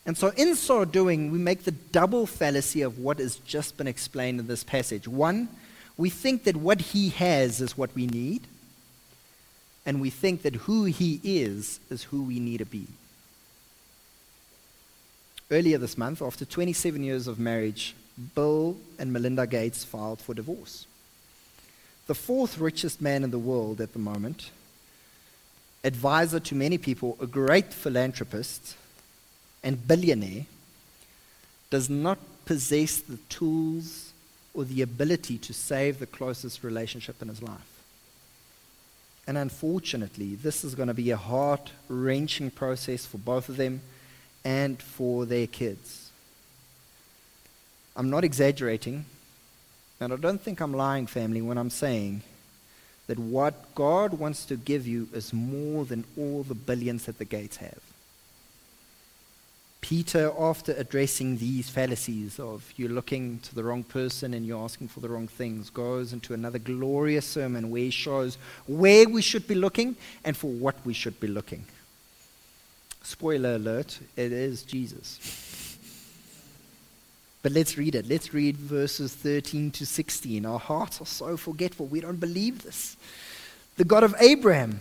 And 0.09 0.17
so, 0.17 0.29
in 0.39 0.57
so 0.57 0.87
doing, 0.87 1.31
we 1.31 1.37
make 1.37 1.65
the 1.65 1.71
double 1.71 2.25
fallacy 2.25 2.81
of 2.81 2.99
what 2.99 3.19
has 3.19 3.37
just 3.37 3.77
been 3.77 3.87
explained 3.87 4.41
in 4.41 4.47
this 4.47 4.65
passage. 4.65 5.07
One, 5.07 5.51
We 5.99 6.09
think 6.09 6.45
that 6.45 6.57
what 6.57 6.81
he 6.81 7.11
has 7.11 7.61
is 7.61 7.77
what 7.77 7.95
we 7.95 8.07
need, 8.07 8.47
and 9.85 10.01
we 10.01 10.09
think 10.11 10.43
that 10.43 10.55
who 10.55 10.85
he 10.85 11.21
is 11.25 11.81
is 11.91 12.05
who 12.05 12.23
we 12.23 12.39
need 12.39 12.59
to 12.59 12.65
be. 12.65 12.87
Earlier 15.51 15.77
this 15.77 15.99
month, 15.99 16.23
after 16.23 16.45
27 16.45 17.03
years 17.03 17.27
of 17.27 17.39
marriage, 17.39 17.95
Bill 18.35 18.77
and 18.99 19.13
Melinda 19.13 19.47
Gates 19.47 19.83
filed 19.85 20.21
for 20.21 20.35
divorce. 20.35 20.87
The 22.07 22.15
fourth 22.15 22.59
richest 22.59 23.03
man 23.03 23.25
in 23.25 23.31
the 23.31 23.39
world 23.39 23.81
at 23.81 23.93
the 23.93 23.99
moment, 23.99 24.53
advisor 25.85 26.41
to 26.41 26.55
many 26.55 26.79
people, 26.79 27.19
a 27.21 27.27
great 27.27 27.75
philanthropist, 27.75 28.77
and 29.63 29.87
billionaire, 29.87 30.47
does 31.71 31.91
not 31.91 32.19
possess 32.45 32.99
the 32.99 33.19
tools 33.29 34.13
or 34.55 34.65
the 34.65 34.83
ability 34.83 35.39
to 35.39 35.53
save 35.53 35.99
the 35.99 36.07
closest 36.07 36.65
relationship 36.65 37.21
in 37.21 37.29
his 37.29 37.43
life. 37.43 37.83
And 39.27 39.37
unfortunately, 39.37 40.37
this 40.37 40.65
is 40.65 40.75
going 40.75 40.89
to 40.89 40.95
be 40.95 41.11
a 41.11 41.17
heart 41.17 41.73
wrenching 41.89 42.51
process 42.51 43.05
for 43.05 43.19
both 43.19 43.51
of 43.51 43.59
them 43.59 43.83
and 44.45 44.81
for 44.81 45.27
their 45.27 45.47
kids. 45.47 46.11
I'm 47.95 48.09
not 48.09 48.25
exaggerating, 48.25 49.05
and 50.01 50.13
I 50.13 50.17
don't 50.17 50.41
think 50.41 50.61
I'm 50.61 50.73
lying, 50.73 51.07
family, 51.07 51.43
when 51.43 51.59
I'm 51.59 51.69
saying 51.69 52.23
that 53.09 53.19
what 53.19 53.75
God 53.75 54.15
wants 54.15 54.47
to 54.47 54.57
give 54.57 54.87
you 54.87 55.09
is 55.13 55.33
more 55.33 55.85
than 55.85 56.05
all 56.17 56.43
the 56.43 56.55
billions 56.55 57.05
that 57.05 57.19
the 57.19 57.25
Gates 57.25 57.57
have. 57.57 57.81
Peter, 59.81 60.33
after 60.39 60.73
addressing 60.73 61.39
these 61.39 61.69
fallacies 61.71 62.41
of 62.41 62.73
you're 62.77 62.89
looking 62.89 63.39
to 63.41 63.55
the 63.55 63.63
wrong 63.63 63.85
person 63.85 64.35
and 64.35 64.45
you're 64.45 64.63
asking 64.63 64.89
for 64.89 65.01
the 65.01 65.09
wrong 65.09 65.29
things, 65.29 65.71
goes 65.71 66.13
into 66.13 66.35
another 66.35 66.59
glorious 66.59 67.25
sermon 67.25 67.71
where 67.71 67.83
he 67.83 67.91
shows 67.91 68.39
where 68.67 69.09
we 69.09 69.23
should 69.23 69.47
be 69.47 69.55
looking 69.55 69.97
and 70.25 70.37
for 70.37 70.51
what 70.51 70.75
we 70.85 70.93
should 70.93 71.19
be 71.21 71.29
looking. 71.29 71.65
Spoiler 73.03 73.55
alert, 73.55 74.01
it 74.17 74.33
is 74.33 74.65
Jesus. 74.65 75.79
But 77.43 77.53
let's 77.53 77.79
read 77.79 77.95
it. 77.95 78.09
Let's 78.09 78.35
read 78.35 78.57
verses 78.57 79.15
13 79.15 79.71
to 79.71 79.87
16. 79.87 80.45
Our 80.45 80.59
hearts 80.59 81.01
are 81.01 81.07
so 81.07 81.37
forgetful. 81.37 81.87
We 81.87 82.01
don't 82.01 82.19
believe 82.19 82.65
this. 82.65 82.97
The 83.77 83.85
God 83.85 84.03
of 84.03 84.15
Abraham, 84.19 84.81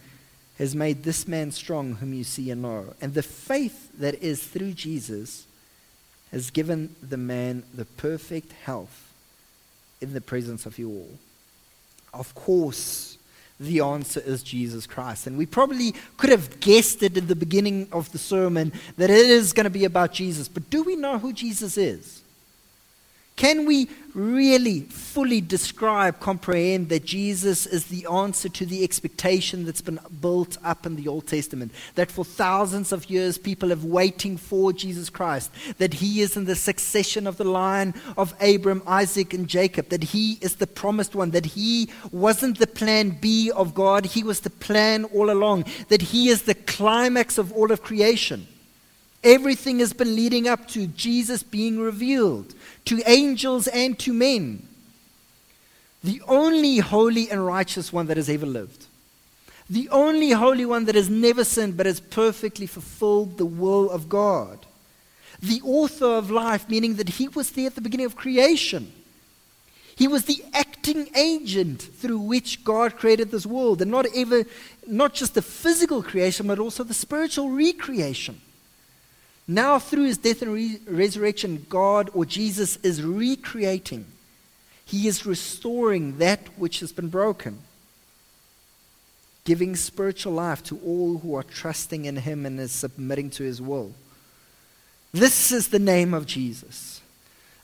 has 0.61 0.75
made 0.75 1.01
this 1.01 1.27
man 1.27 1.51
strong, 1.51 1.95
whom 1.95 2.13
you 2.13 2.23
see 2.23 2.51
and 2.51 2.61
know. 2.61 2.93
And 3.01 3.15
the 3.15 3.23
faith 3.23 3.89
that 3.97 4.21
is 4.21 4.43
through 4.43 4.73
Jesus 4.73 5.47
has 6.31 6.51
given 6.51 6.95
the 7.01 7.17
man 7.17 7.63
the 7.73 7.85
perfect 7.85 8.53
health 8.53 9.11
in 10.01 10.13
the 10.13 10.21
presence 10.21 10.67
of 10.67 10.77
you 10.77 10.89
all. 10.89 11.09
Of 12.13 12.35
course, 12.35 13.17
the 13.59 13.79
answer 13.79 14.19
is 14.19 14.43
Jesus 14.43 14.85
Christ. 14.85 15.25
And 15.25 15.35
we 15.35 15.47
probably 15.47 15.95
could 16.17 16.29
have 16.29 16.59
guessed 16.59 17.01
it 17.01 17.17
in 17.17 17.25
the 17.25 17.35
beginning 17.35 17.87
of 17.91 18.11
the 18.11 18.19
sermon 18.19 18.71
that 18.97 19.09
it 19.09 19.29
is 19.31 19.53
going 19.53 19.63
to 19.63 19.71
be 19.71 19.85
about 19.85 20.13
Jesus. 20.13 20.47
But 20.47 20.69
do 20.69 20.83
we 20.83 20.95
know 20.95 21.17
who 21.17 21.33
Jesus 21.33 21.75
is? 21.75 22.21
Can 23.35 23.65
we 23.65 23.87
really 24.13 24.81
fully 24.81 25.41
describe, 25.41 26.19
comprehend 26.19 26.89
that 26.89 27.05
Jesus 27.05 27.65
is 27.65 27.85
the 27.85 28.05
answer 28.05 28.49
to 28.49 28.65
the 28.65 28.83
expectation 28.83 29.65
that's 29.65 29.81
been 29.81 29.99
built 30.19 30.57
up 30.63 30.85
in 30.85 30.95
the 30.95 31.07
Old 31.07 31.27
Testament? 31.27 31.71
That 31.95 32.11
for 32.11 32.25
thousands 32.25 32.91
of 32.91 33.09
years 33.09 33.37
people 33.37 33.69
have 33.69 33.83
waiting 33.83 34.37
for 34.37 34.73
Jesus 34.73 35.09
Christ, 35.09 35.49
that 35.77 35.95
he 35.95 36.21
is 36.21 36.37
in 36.37 36.45
the 36.45 36.55
succession 36.55 37.25
of 37.25 37.37
the 37.37 37.45
line 37.45 37.93
of 38.17 38.35
Abram, 38.41 38.83
Isaac, 38.85 39.33
and 39.33 39.47
Jacob, 39.47 39.89
that 39.89 40.03
he 40.03 40.37
is 40.41 40.57
the 40.57 40.67
promised 40.67 41.15
one, 41.15 41.31
that 41.31 41.45
he 41.45 41.89
wasn't 42.11 42.59
the 42.59 42.67
plan 42.67 43.09
B 43.21 43.49
of 43.49 43.73
God, 43.73 44.05
he 44.05 44.23
was 44.23 44.41
the 44.41 44.49
plan 44.49 45.05
all 45.05 45.31
along, 45.31 45.65
that 45.87 46.01
he 46.01 46.29
is 46.29 46.43
the 46.43 46.55
climax 46.55 47.37
of 47.37 47.51
all 47.53 47.71
of 47.71 47.81
creation. 47.81 48.47
Everything 49.23 49.79
has 49.79 49.93
been 49.93 50.15
leading 50.15 50.47
up 50.47 50.67
to 50.69 50.87
Jesus 50.87 51.43
being 51.43 51.79
revealed 51.79 52.55
to 52.85 53.01
angels 53.05 53.67
and 53.67 53.97
to 53.99 54.13
men. 54.13 54.67
The 56.03 56.21
only 56.27 56.79
holy 56.79 57.29
and 57.29 57.45
righteous 57.45 57.93
one 57.93 58.07
that 58.07 58.17
has 58.17 58.29
ever 58.29 58.47
lived. 58.47 58.87
The 59.69 59.87
only 59.89 60.31
holy 60.31 60.65
one 60.65 60.85
that 60.85 60.95
has 60.95 61.09
never 61.09 61.43
sinned 61.43 61.77
but 61.77 61.85
has 61.85 61.99
perfectly 61.99 62.65
fulfilled 62.65 63.37
the 63.37 63.45
will 63.45 63.89
of 63.91 64.09
God. 64.09 64.65
The 65.41 65.61
author 65.63 66.07
of 66.17 66.31
life, 66.31 66.67
meaning 66.67 66.95
that 66.95 67.09
he 67.09 67.27
was 67.27 67.51
there 67.51 67.67
at 67.67 67.75
the 67.75 67.81
beginning 67.81 68.07
of 68.07 68.15
creation. 68.15 68.91
He 69.95 70.07
was 70.07 70.25
the 70.25 70.43
acting 70.53 71.09
agent 71.15 71.81
through 71.81 72.19
which 72.19 72.63
God 72.63 72.97
created 72.97 73.29
this 73.29 73.45
world, 73.45 73.81
and 73.81 73.91
not 73.91 74.07
ever, 74.15 74.45
not 74.87 75.13
just 75.13 75.35
the 75.35 75.41
physical 75.41 76.01
creation, 76.01 76.47
but 76.47 76.59
also 76.59 76.83
the 76.83 76.93
spiritual 76.93 77.49
recreation. 77.49 78.41
Now, 79.47 79.79
through 79.79 80.05
his 80.05 80.17
death 80.17 80.41
and 80.41 80.53
re- 80.53 80.79
resurrection, 80.87 81.65
God 81.69 82.09
or 82.13 82.25
Jesus 82.25 82.77
is 82.77 83.03
recreating. 83.03 84.05
He 84.85 85.07
is 85.07 85.25
restoring 85.25 86.17
that 86.19 86.39
which 86.57 86.79
has 86.81 86.91
been 86.91 87.09
broken, 87.09 87.59
giving 89.45 89.75
spiritual 89.75 90.33
life 90.33 90.63
to 90.65 90.79
all 90.85 91.17
who 91.19 91.35
are 91.35 91.43
trusting 91.43 92.05
in 92.05 92.17
him 92.17 92.45
and 92.45 92.59
is 92.59 92.71
submitting 92.71 93.29
to 93.31 93.43
his 93.43 93.61
will. 93.61 93.93
This 95.11 95.51
is 95.51 95.69
the 95.69 95.79
name 95.79 96.13
of 96.13 96.25
Jesus 96.25 97.00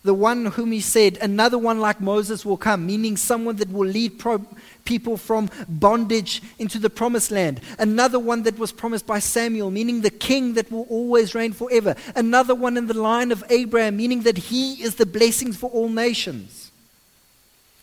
the 0.07 0.13
one 0.13 0.45
whom 0.45 0.71
he 0.71 0.79
said, 0.79 1.17
Another 1.17 1.57
one 1.57 1.81
like 1.81 1.99
Moses 1.99 2.45
will 2.45 2.55
come, 2.55 2.85
meaning 2.85 3.17
someone 3.17 3.57
that 3.57 3.69
will 3.69 3.87
lead 3.87 4.17
pro- 4.17 4.47
people 4.85 5.17
from 5.17 5.49
bondage 5.67 6.41
into 6.57 6.79
the 6.79 6.89
promised 6.89 7.29
land. 7.29 7.59
Another 7.77 8.17
one 8.17 8.43
that 8.43 8.57
was 8.57 8.71
promised 8.71 9.05
by 9.05 9.19
Samuel, 9.19 9.69
meaning 9.69 9.99
the 9.99 10.09
king 10.09 10.53
that 10.53 10.71
will 10.71 10.87
always 10.89 11.35
reign 11.35 11.51
forever. 11.51 11.93
Another 12.15 12.55
one 12.55 12.77
in 12.77 12.87
the 12.87 12.93
line 12.93 13.33
of 13.33 13.43
Abraham, 13.49 13.97
meaning 13.97 14.21
that 14.21 14.37
he 14.37 14.81
is 14.81 14.95
the 14.95 15.05
blessings 15.05 15.57
for 15.57 15.69
all 15.71 15.89
nations. 15.89 16.71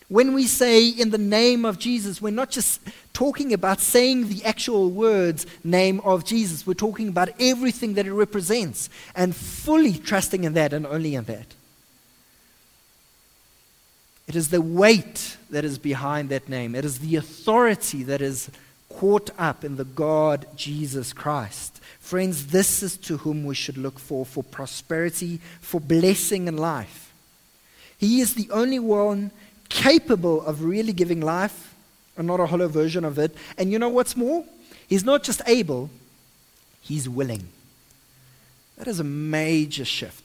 When 0.07 0.33
we 0.33 0.47
say 0.47 0.87
in 0.87 1.11
the 1.11 1.19
name 1.19 1.63
of 1.63 1.77
Jesus, 1.77 2.23
we're 2.23 2.31
not 2.31 2.49
just 2.49 2.81
talking 3.13 3.53
about 3.53 3.79
saying 3.79 4.29
the 4.29 4.43
actual 4.45 4.89
words, 4.89 5.45
name 5.63 5.99
of 5.99 6.25
Jesus. 6.25 6.65
We're 6.65 6.73
talking 6.73 7.07
about 7.07 7.29
everything 7.39 7.93
that 7.93 8.07
it 8.07 8.13
represents 8.13 8.89
and 9.15 9.35
fully 9.35 9.93
trusting 9.93 10.43
in 10.43 10.53
that 10.53 10.73
and 10.73 10.87
only 10.87 11.13
in 11.13 11.25
that. 11.25 11.53
It 14.27 14.35
is 14.35 14.49
the 14.49 14.61
weight 14.61 15.37
that 15.49 15.63
is 15.65 15.77
behind 15.77 16.29
that 16.29 16.49
name. 16.49 16.75
It 16.75 16.85
is 16.85 16.99
the 16.99 17.15
authority 17.15 18.03
that 18.03 18.21
is 18.21 18.49
caught 18.89 19.29
up 19.37 19.63
in 19.63 19.75
the 19.75 19.85
God 19.85 20.47
Jesus 20.55 21.13
Christ. 21.13 21.79
Friends, 21.99 22.47
this 22.47 22.81
is 22.81 22.97
to 22.97 23.17
whom 23.17 23.45
we 23.45 23.55
should 23.55 23.77
look 23.77 23.99
for 23.99 24.25
for 24.25 24.43
prosperity, 24.43 25.39
for 25.59 25.79
blessing 25.79 26.47
in 26.47 26.57
life. 26.57 27.13
He 27.97 28.21
is 28.21 28.33
the 28.35 28.49
only 28.51 28.79
one 28.79 29.31
capable 29.69 30.41
of 30.45 30.63
really 30.63 30.93
giving 30.93 31.21
life 31.21 31.73
and 32.17 32.27
not 32.27 32.39
a 32.39 32.45
hollow 32.45 32.67
version 32.67 33.03
of 33.03 33.19
it. 33.19 33.35
And 33.57 33.71
you 33.71 33.79
know 33.79 33.89
what's 33.89 34.15
more? 34.15 34.45
He's 34.87 35.03
not 35.03 35.23
just 35.23 35.41
able, 35.47 35.89
he's 36.81 37.09
willing. 37.09 37.47
That 38.77 38.87
is 38.87 38.99
a 38.99 39.03
major 39.03 39.85
shift. 39.85 40.24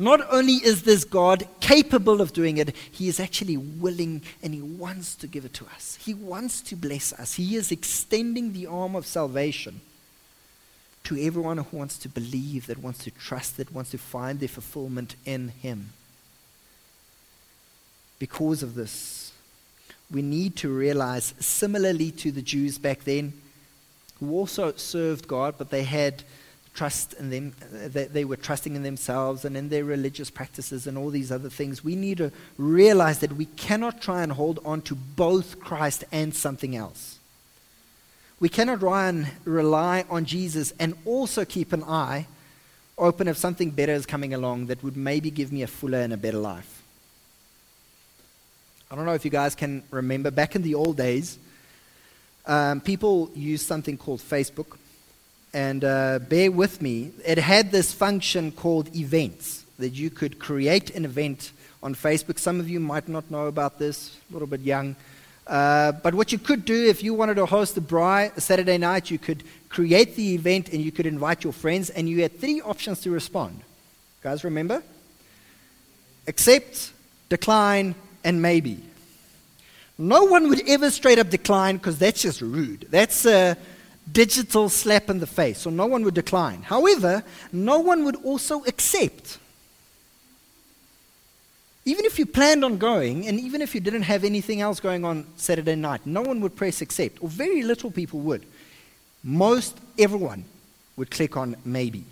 Not 0.00 0.26
only 0.32 0.54
is 0.54 0.84
this 0.84 1.04
God 1.04 1.46
capable 1.60 2.22
of 2.22 2.32
doing 2.32 2.56
it, 2.56 2.74
He 2.90 3.06
is 3.06 3.20
actually 3.20 3.58
willing 3.58 4.22
and 4.42 4.54
He 4.54 4.62
wants 4.62 5.14
to 5.16 5.26
give 5.26 5.44
it 5.44 5.52
to 5.54 5.66
us. 5.66 5.98
He 6.00 6.14
wants 6.14 6.62
to 6.62 6.74
bless 6.74 7.12
us. 7.12 7.34
He 7.34 7.54
is 7.54 7.70
extending 7.70 8.54
the 8.54 8.66
arm 8.66 8.96
of 8.96 9.04
salvation 9.04 9.82
to 11.04 11.22
everyone 11.22 11.58
who 11.58 11.76
wants 11.76 11.98
to 11.98 12.08
believe, 12.08 12.66
that 12.66 12.78
wants 12.78 13.04
to 13.04 13.10
trust, 13.10 13.58
that 13.58 13.74
wants 13.74 13.90
to 13.90 13.98
find 13.98 14.40
their 14.40 14.48
fulfillment 14.48 15.16
in 15.26 15.48
Him. 15.48 15.90
Because 18.18 18.62
of 18.62 18.76
this, 18.76 19.32
we 20.10 20.22
need 20.22 20.56
to 20.56 20.70
realize, 20.70 21.34
similarly 21.40 22.10
to 22.12 22.30
the 22.30 22.40
Jews 22.40 22.78
back 22.78 23.04
then, 23.04 23.34
who 24.18 24.32
also 24.32 24.72
served 24.76 25.28
God, 25.28 25.56
but 25.58 25.68
they 25.68 25.82
had 25.84 26.22
trust 26.74 27.14
in 27.14 27.30
them, 27.30 27.52
that 27.72 28.12
they 28.12 28.24
were 28.24 28.36
trusting 28.36 28.76
in 28.76 28.82
themselves 28.82 29.44
and 29.44 29.56
in 29.56 29.68
their 29.68 29.84
religious 29.84 30.30
practices 30.30 30.86
and 30.86 30.96
all 30.96 31.10
these 31.10 31.32
other 31.32 31.50
things. 31.50 31.84
We 31.84 31.96
need 31.96 32.18
to 32.18 32.32
realize 32.58 33.18
that 33.20 33.32
we 33.32 33.46
cannot 33.46 34.00
try 34.00 34.22
and 34.22 34.32
hold 34.32 34.60
on 34.64 34.82
to 34.82 34.94
both 34.94 35.60
Christ 35.60 36.04
and 36.12 36.34
something 36.34 36.76
else. 36.76 37.18
We 38.38 38.48
cannot 38.48 38.80
try 38.80 39.08
and 39.08 39.28
rely 39.44 40.04
on 40.08 40.24
Jesus 40.24 40.72
and 40.78 40.94
also 41.04 41.44
keep 41.44 41.72
an 41.72 41.84
eye 41.84 42.26
open 42.96 43.28
if 43.28 43.36
something 43.36 43.70
better 43.70 43.92
is 43.92 44.06
coming 44.06 44.32
along 44.32 44.66
that 44.66 44.82
would 44.82 44.96
maybe 44.96 45.30
give 45.30 45.52
me 45.52 45.62
a 45.62 45.66
fuller 45.66 45.98
and 45.98 46.12
a 46.12 46.16
better 46.16 46.38
life. 46.38 46.82
I 48.90 48.96
don't 48.96 49.06
know 49.06 49.14
if 49.14 49.24
you 49.24 49.30
guys 49.30 49.54
can 49.54 49.82
remember 49.90 50.30
back 50.30 50.56
in 50.56 50.62
the 50.62 50.74
old 50.74 50.96
days, 50.96 51.38
um, 52.46 52.80
people 52.80 53.30
used 53.34 53.66
something 53.66 53.96
called 53.96 54.20
Facebook. 54.20 54.76
And 55.52 55.84
uh, 55.84 56.20
bear 56.20 56.50
with 56.50 56.80
me, 56.80 57.10
it 57.26 57.38
had 57.38 57.72
this 57.72 57.92
function 57.92 58.52
called 58.52 58.94
events 58.94 59.64
that 59.78 59.90
you 59.90 60.10
could 60.10 60.38
create 60.38 60.90
an 60.90 61.04
event 61.04 61.52
on 61.82 61.94
Facebook. 61.94 62.38
Some 62.38 62.60
of 62.60 62.68
you 62.68 62.78
might 62.78 63.08
not 63.08 63.30
know 63.30 63.46
about 63.46 63.78
this, 63.78 64.16
a 64.30 64.32
little 64.32 64.46
bit 64.46 64.60
young. 64.60 64.94
Uh, 65.46 65.90
but 65.90 66.14
what 66.14 66.30
you 66.30 66.38
could 66.38 66.64
do 66.64 66.86
if 66.86 67.02
you 67.02 67.14
wanted 67.14 67.34
to 67.34 67.46
host 67.46 67.76
a 67.76 67.80
braai 67.80 68.36
a 68.36 68.40
Saturday 68.40 68.78
night, 68.78 69.10
you 69.10 69.18
could 69.18 69.42
create 69.68 70.14
the 70.14 70.34
event 70.34 70.68
and 70.68 70.80
you 70.80 70.92
could 70.92 71.06
invite 71.06 71.42
your 71.42 71.52
friends, 71.52 71.90
and 71.90 72.08
you 72.08 72.22
had 72.22 72.38
three 72.38 72.60
options 72.60 73.00
to 73.00 73.10
respond. 73.10 73.60
Guys, 74.22 74.44
remember? 74.44 74.82
Accept, 76.28 76.92
decline, 77.28 77.96
and 78.22 78.40
maybe. 78.40 78.78
No 79.98 80.24
one 80.24 80.48
would 80.48 80.68
ever 80.68 80.90
straight 80.90 81.18
up 81.18 81.30
decline 81.30 81.78
because 81.78 81.98
that's 81.98 82.22
just 82.22 82.40
rude. 82.40 82.86
That's 82.90 83.26
a 83.26 83.56
digital 84.12 84.68
slap 84.68 85.10
in 85.10 85.20
the 85.20 85.26
face. 85.26 85.58
So 85.58 85.70
no 85.70 85.86
one 85.86 86.04
would 86.04 86.14
decline. 86.14 86.62
However, 86.62 87.22
no 87.52 87.78
one 87.78 88.04
would 88.04 88.16
also 88.24 88.64
accept. 88.64 89.38
Even 91.84 92.04
if 92.04 92.18
you 92.18 92.26
planned 92.26 92.64
on 92.64 92.76
going, 92.78 93.26
and 93.26 93.40
even 93.40 93.62
if 93.62 93.74
you 93.74 93.80
didn't 93.80 94.02
have 94.02 94.22
anything 94.22 94.60
else 94.60 94.80
going 94.80 95.04
on 95.04 95.26
Saturday 95.36 95.74
night, 95.76 96.04
no 96.04 96.22
one 96.22 96.40
would 96.40 96.54
press 96.54 96.80
accept, 96.80 97.22
or 97.22 97.28
very 97.28 97.62
little 97.62 97.90
people 97.90 98.20
would. 98.20 98.44
Most 99.22 99.78
everyone 99.98 100.44
would 100.96 101.10
click 101.10 101.36
on 101.36 101.56
maybe. 101.64 102.04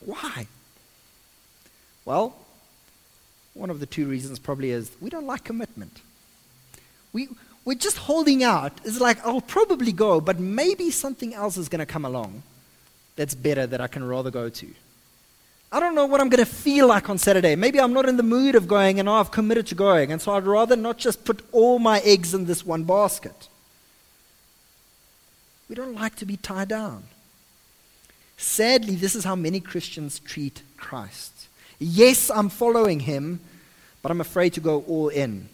Why? 0.00 0.46
Well, 2.04 2.36
one 3.54 3.70
of 3.70 3.80
the 3.80 3.86
two 3.86 4.06
reasons 4.06 4.38
probably 4.38 4.70
is 4.70 4.90
we 5.00 5.10
don't 5.10 5.26
like 5.26 5.44
commitment. 5.44 6.00
We, 7.12 7.28
we're 7.64 7.74
just 7.74 7.96
holding 7.96 8.42
out. 8.44 8.72
It's 8.84 9.00
like, 9.00 9.24
I'll 9.26 9.40
probably 9.40 9.92
go, 9.92 10.20
but 10.20 10.38
maybe 10.38 10.90
something 10.90 11.34
else 11.34 11.56
is 11.56 11.68
going 11.68 11.80
to 11.80 11.86
come 11.86 12.04
along 12.04 12.42
that's 13.16 13.34
better 13.34 13.66
that 13.66 13.80
I 13.80 13.86
can 13.86 14.04
rather 14.04 14.30
go 14.30 14.48
to. 14.48 14.74
I 15.72 15.80
don't 15.80 15.94
know 15.94 16.06
what 16.06 16.20
I'm 16.20 16.28
going 16.28 16.44
to 16.44 16.50
feel 16.50 16.86
like 16.86 17.10
on 17.10 17.18
Saturday. 17.18 17.56
Maybe 17.56 17.80
I'm 17.80 17.92
not 17.92 18.08
in 18.08 18.16
the 18.16 18.22
mood 18.22 18.54
of 18.54 18.68
going 18.68 19.00
and 19.00 19.08
I've 19.08 19.30
committed 19.30 19.66
to 19.68 19.74
going. 19.74 20.12
And 20.12 20.22
so 20.22 20.32
I'd 20.32 20.44
rather 20.44 20.76
not 20.76 20.98
just 20.98 21.24
put 21.24 21.44
all 21.50 21.78
my 21.78 21.98
eggs 22.00 22.32
in 22.32 22.44
this 22.44 22.64
one 22.64 22.84
basket. 22.84 23.48
We 25.68 25.74
don't 25.74 25.94
like 25.94 26.14
to 26.16 26.26
be 26.26 26.36
tied 26.36 26.68
down. 26.68 27.04
Sadly, 28.36 28.94
this 28.94 29.14
is 29.14 29.24
how 29.24 29.34
many 29.34 29.58
Christians 29.58 30.20
treat 30.20 30.62
Christ. 30.76 31.48
Yes, 31.78 32.30
I'm 32.30 32.50
following 32.50 33.00
him, 33.00 33.40
but 34.02 34.12
I'm 34.12 34.20
afraid 34.20 34.52
to 34.54 34.60
go 34.60 34.84
all 34.86 35.08
in. 35.08 35.48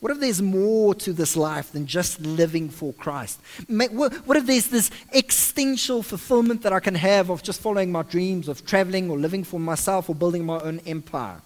What 0.00 0.12
if 0.12 0.20
there's 0.20 0.42
more 0.42 0.94
to 0.96 1.12
this 1.12 1.36
life 1.36 1.72
than 1.72 1.86
just 1.86 2.20
living 2.20 2.68
for 2.68 2.92
Christ? 2.92 3.40
What 3.68 4.36
if 4.36 4.46
there's 4.46 4.68
this 4.68 4.90
existential 5.12 6.02
fulfillment 6.02 6.62
that 6.62 6.72
I 6.72 6.80
can 6.80 6.94
have 6.94 7.30
of 7.30 7.42
just 7.42 7.60
following 7.60 7.90
my 7.90 8.02
dreams, 8.02 8.48
of 8.48 8.66
traveling 8.66 9.10
or 9.10 9.18
living 9.18 9.42
for 9.42 9.58
myself 9.58 10.08
or 10.10 10.14
building 10.14 10.44
my 10.44 10.60
own 10.60 10.80
empire? 10.86 11.40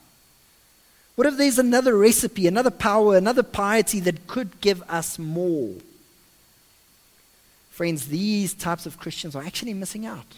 What 1.14 1.26
if 1.26 1.36
there's 1.36 1.58
another 1.58 1.96
recipe, 1.96 2.46
another 2.46 2.70
power, 2.70 3.16
another 3.16 3.42
piety 3.42 4.00
that 4.00 4.26
could 4.26 4.60
give 4.60 4.82
us 4.88 5.18
more? 5.18 5.74
Friends, 7.70 8.08
these 8.08 8.52
types 8.52 8.84
of 8.84 8.98
Christians 8.98 9.36
are 9.36 9.44
actually 9.44 9.74
missing 9.74 10.06
out. 10.06 10.36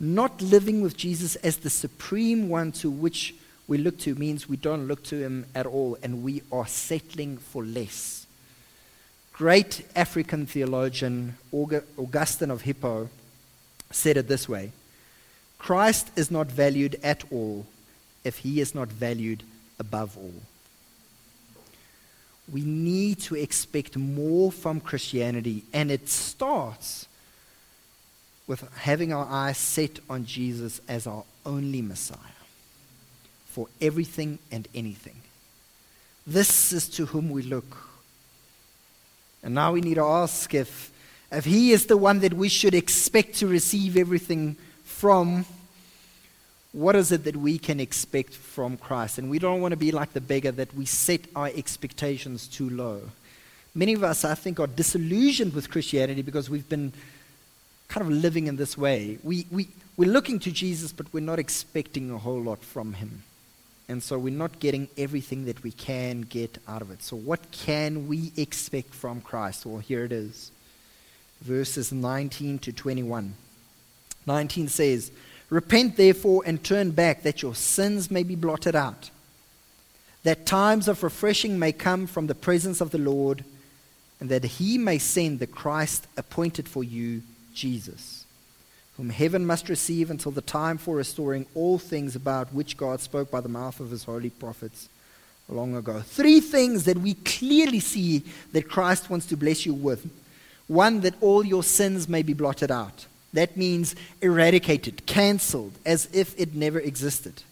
Not 0.00 0.40
living 0.40 0.80
with 0.80 0.96
Jesus 0.96 1.36
as 1.36 1.58
the 1.58 1.70
supreme 1.70 2.48
one 2.48 2.72
to 2.72 2.90
which 2.90 3.34
we 3.68 3.78
look 3.78 3.98
to 4.00 4.14
means 4.14 4.48
we 4.48 4.56
don't 4.56 4.88
look 4.88 5.02
to 5.04 5.16
him 5.16 5.46
at 5.54 5.66
all 5.66 5.96
and 6.02 6.22
we 6.22 6.42
are 6.50 6.66
settling 6.66 7.38
for 7.38 7.64
less. 7.64 8.26
Great 9.32 9.86
African 9.96 10.46
theologian 10.46 11.36
Augustine 11.52 12.50
of 12.50 12.62
Hippo 12.62 13.08
said 13.90 14.16
it 14.16 14.28
this 14.28 14.48
way 14.48 14.72
Christ 15.58 16.10
is 16.16 16.30
not 16.30 16.48
valued 16.48 16.98
at 17.02 17.24
all 17.30 17.66
if 18.24 18.38
he 18.38 18.60
is 18.60 18.74
not 18.74 18.88
valued 18.88 19.42
above 19.78 20.16
all. 20.16 20.34
We 22.52 22.62
need 22.62 23.20
to 23.20 23.36
expect 23.36 23.96
more 23.96 24.50
from 24.50 24.80
Christianity, 24.80 25.64
and 25.72 25.90
it 25.90 26.08
starts 26.08 27.06
with 28.46 28.68
having 28.74 29.12
our 29.12 29.26
eyes 29.26 29.56
set 29.56 30.00
on 30.10 30.26
Jesus 30.26 30.80
as 30.88 31.06
our 31.06 31.24
only 31.46 31.80
Messiah 31.80 32.31
for 33.52 33.68
everything 33.80 34.38
and 34.50 34.66
anything. 34.74 35.16
This 36.26 36.72
is 36.72 36.88
to 36.90 37.06
whom 37.06 37.30
we 37.30 37.42
look. 37.42 37.76
And 39.42 39.54
now 39.54 39.72
we 39.72 39.80
need 39.80 39.94
to 39.94 40.04
ask 40.04 40.54
if, 40.54 40.90
if 41.30 41.44
He 41.44 41.72
is 41.72 41.86
the 41.86 41.96
one 41.96 42.20
that 42.20 42.32
we 42.32 42.48
should 42.48 42.74
expect 42.74 43.36
to 43.36 43.46
receive 43.46 43.96
everything 43.96 44.56
from, 44.84 45.44
what 46.72 46.96
is 46.96 47.12
it 47.12 47.24
that 47.24 47.36
we 47.36 47.58
can 47.58 47.80
expect 47.80 48.34
from 48.34 48.78
Christ? 48.78 49.18
And 49.18 49.28
we 49.28 49.38
don't 49.38 49.60
want 49.60 49.72
to 49.72 49.76
be 49.76 49.92
like 49.92 50.12
the 50.12 50.20
beggar 50.20 50.52
that 50.52 50.74
we 50.74 50.86
set 50.86 51.20
our 51.36 51.50
expectations 51.54 52.46
too 52.46 52.70
low. 52.70 53.02
Many 53.74 53.94
of 53.94 54.04
us, 54.04 54.24
I 54.24 54.34
think, 54.34 54.60
are 54.60 54.66
disillusioned 54.66 55.54
with 55.54 55.70
Christianity 55.70 56.22
because 56.22 56.48
we've 56.48 56.68
been 56.68 56.92
kind 57.88 58.06
of 58.06 58.12
living 58.12 58.46
in 58.46 58.56
this 58.56 58.78
way. 58.78 59.18
We, 59.22 59.46
we, 59.50 59.68
we're 59.96 60.10
looking 60.10 60.38
to 60.40 60.50
Jesus, 60.52 60.92
but 60.92 61.12
we're 61.12 61.20
not 61.20 61.38
expecting 61.38 62.10
a 62.10 62.18
whole 62.18 62.40
lot 62.40 62.62
from 62.62 62.94
Him. 62.94 63.22
And 63.88 64.02
so 64.02 64.18
we're 64.18 64.32
not 64.32 64.60
getting 64.60 64.88
everything 64.96 65.44
that 65.46 65.62
we 65.62 65.72
can 65.72 66.22
get 66.22 66.58
out 66.68 66.82
of 66.82 66.90
it. 66.90 67.02
So, 67.02 67.16
what 67.16 67.50
can 67.50 68.06
we 68.06 68.32
expect 68.36 68.94
from 68.94 69.20
Christ? 69.20 69.66
Well, 69.66 69.78
here 69.78 70.04
it 70.04 70.12
is 70.12 70.50
verses 71.40 71.92
19 71.92 72.58
to 72.60 72.72
21. 72.72 73.34
19 74.26 74.68
says, 74.68 75.10
Repent 75.50 75.96
therefore 75.96 76.42
and 76.46 76.62
turn 76.62 76.92
back, 76.92 77.22
that 77.22 77.42
your 77.42 77.54
sins 77.54 78.10
may 78.10 78.22
be 78.22 78.36
blotted 78.36 78.74
out, 78.76 79.10
that 80.22 80.46
times 80.46 80.88
of 80.88 81.02
refreshing 81.02 81.58
may 81.58 81.72
come 81.72 82.06
from 82.06 82.28
the 82.28 82.34
presence 82.34 82.80
of 82.80 82.90
the 82.90 82.98
Lord, 82.98 83.44
and 84.20 84.30
that 84.30 84.44
he 84.44 84.78
may 84.78 84.98
send 84.98 85.40
the 85.40 85.46
Christ 85.46 86.06
appointed 86.16 86.68
for 86.68 86.84
you, 86.84 87.22
Jesus 87.52 88.21
whom 89.02 89.10
heaven 89.10 89.44
must 89.44 89.68
receive 89.68 90.12
until 90.12 90.30
the 90.30 90.40
time 90.40 90.78
for 90.78 90.94
restoring 90.94 91.44
all 91.56 91.76
things 91.76 92.14
about 92.14 92.54
which 92.54 92.76
God 92.76 93.00
spoke 93.00 93.32
by 93.32 93.40
the 93.40 93.48
mouth 93.48 93.80
of 93.80 93.90
his 93.90 94.04
holy 94.04 94.30
prophets 94.30 94.88
long 95.48 95.74
ago. 95.74 96.00
Three 96.02 96.38
things 96.38 96.84
that 96.84 96.98
we 96.98 97.14
clearly 97.14 97.80
see 97.80 98.22
that 98.52 98.68
Christ 98.68 99.10
wants 99.10 99.26
to 99.26 99.36
bless 99.36 99.66
you 99.66 99.74
with. 99.74 100.08
One, 100.68 101.00
that 101.00 101.20
all 101.20 101.44
your 101.44 101.64
sins 101.64 102.08
may 102.08 102.22
be 102.22 102.32
blotted 102.32 102.70
out. 102.70 103.06
That 103.32 103.56
means 103.56 103.96
eradicated, 104.20 105.04
cancelled, 105.04 105.72
as 105.84 106.08
if 106.12 106.38
it 106.38 106.54
never 106.54 106.78
existed. 106.78 107.42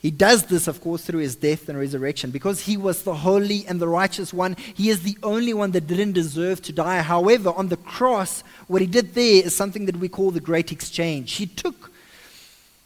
He 0.00 0.10
does 0.10 0.44
this, 0.44 0.66
of 0.66 0.80
course, 0.80 1.04
through 1.04 1.20
his 1.20 1.36
death 1.36 1.68
and 1.68 1.78
resurrection. 1.78 2.30
Because 2.30 2.60
he 2.60 2.78
was 2.78 3.02
the 3.02 3.14
holy 3.14 3.66
and 3.66 3.78
the 3.78 3.88
righteous 3.88 4.32
one, 4.32 4.56
he 4.74 4.88
is 4.88 5.02
the 5.02 5.18
only 5.22 5.52
one 5.52 5.72
that 5.72 5.86
didn't 5.86 6.12
deserve 6.12 6.62
to 6.62 6.72
die. 6.72 7.02
However, 7.02 7.50
on 7.50 7.68
the 7.68 7.76
cross, 7.76 8.42
what 8.66 8.80
he 8.80 8.86
did 8.86 9.12
there 9.12 9.44
is 9.44 9.54
something 9.54 9.84
that 9.84 9.98
we 9.98 10.08
call 10.08 10.30
the 10.30 10.40
great 10.40 10.72
exchange. 10.72 11.34
He 11.34 11.44
took 11.44 11.90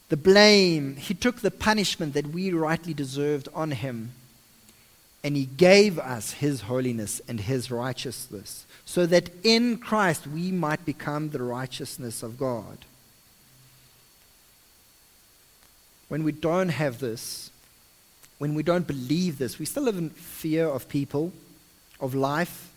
the 0.09 0.17
blame, 0.17 0.97
he 0.97 1.15
took 1.15 1.41
the 1.41 1.53
punishment 1.53 2.15
that 2.15 2.27
we 2.27 2.53
rightly 2.53 2.95
deserved 2.95 3.49
on 3.55 3.71
him, 3.71 4.11
and 5.23 5.37
he 5.37 5.47
gave 5.47 6.01
us 6.01 6.33
his 6.33 6.63
holiness 6.63 7.21
and 7.29 7.41
his 7.41 7.71
righteousness, 7.71 8.67
so 8.85 9.07
that 9.07 9.31
in 9.45 9.79
Christ 9.79 10.27
we 10.27 10.51
might 10.51 10.85
become 10.85 11.31
the 11.31 11.43
righteousness 11.43 12.25
of 12.25 12.39
God. 12.39 12.79
When 16.09 16.25
we 16.25 16.33
don't 16.33 16.69
have 16.69 17.01
this, 17.01 17.51
when 18.39 18.55
we 18.55 18.63
don't 18.63 18.87
believe 18.87 19.39
this, 19.39 19.59
we 19.59 19.67
still 19.67 19.85
live 19.85 19.97
in 19.97 20.11
fear 20.11 20.67
of 20.67 20.89
people, 20.89 21.33
of 22.01 22.15
life, 22.15 22.71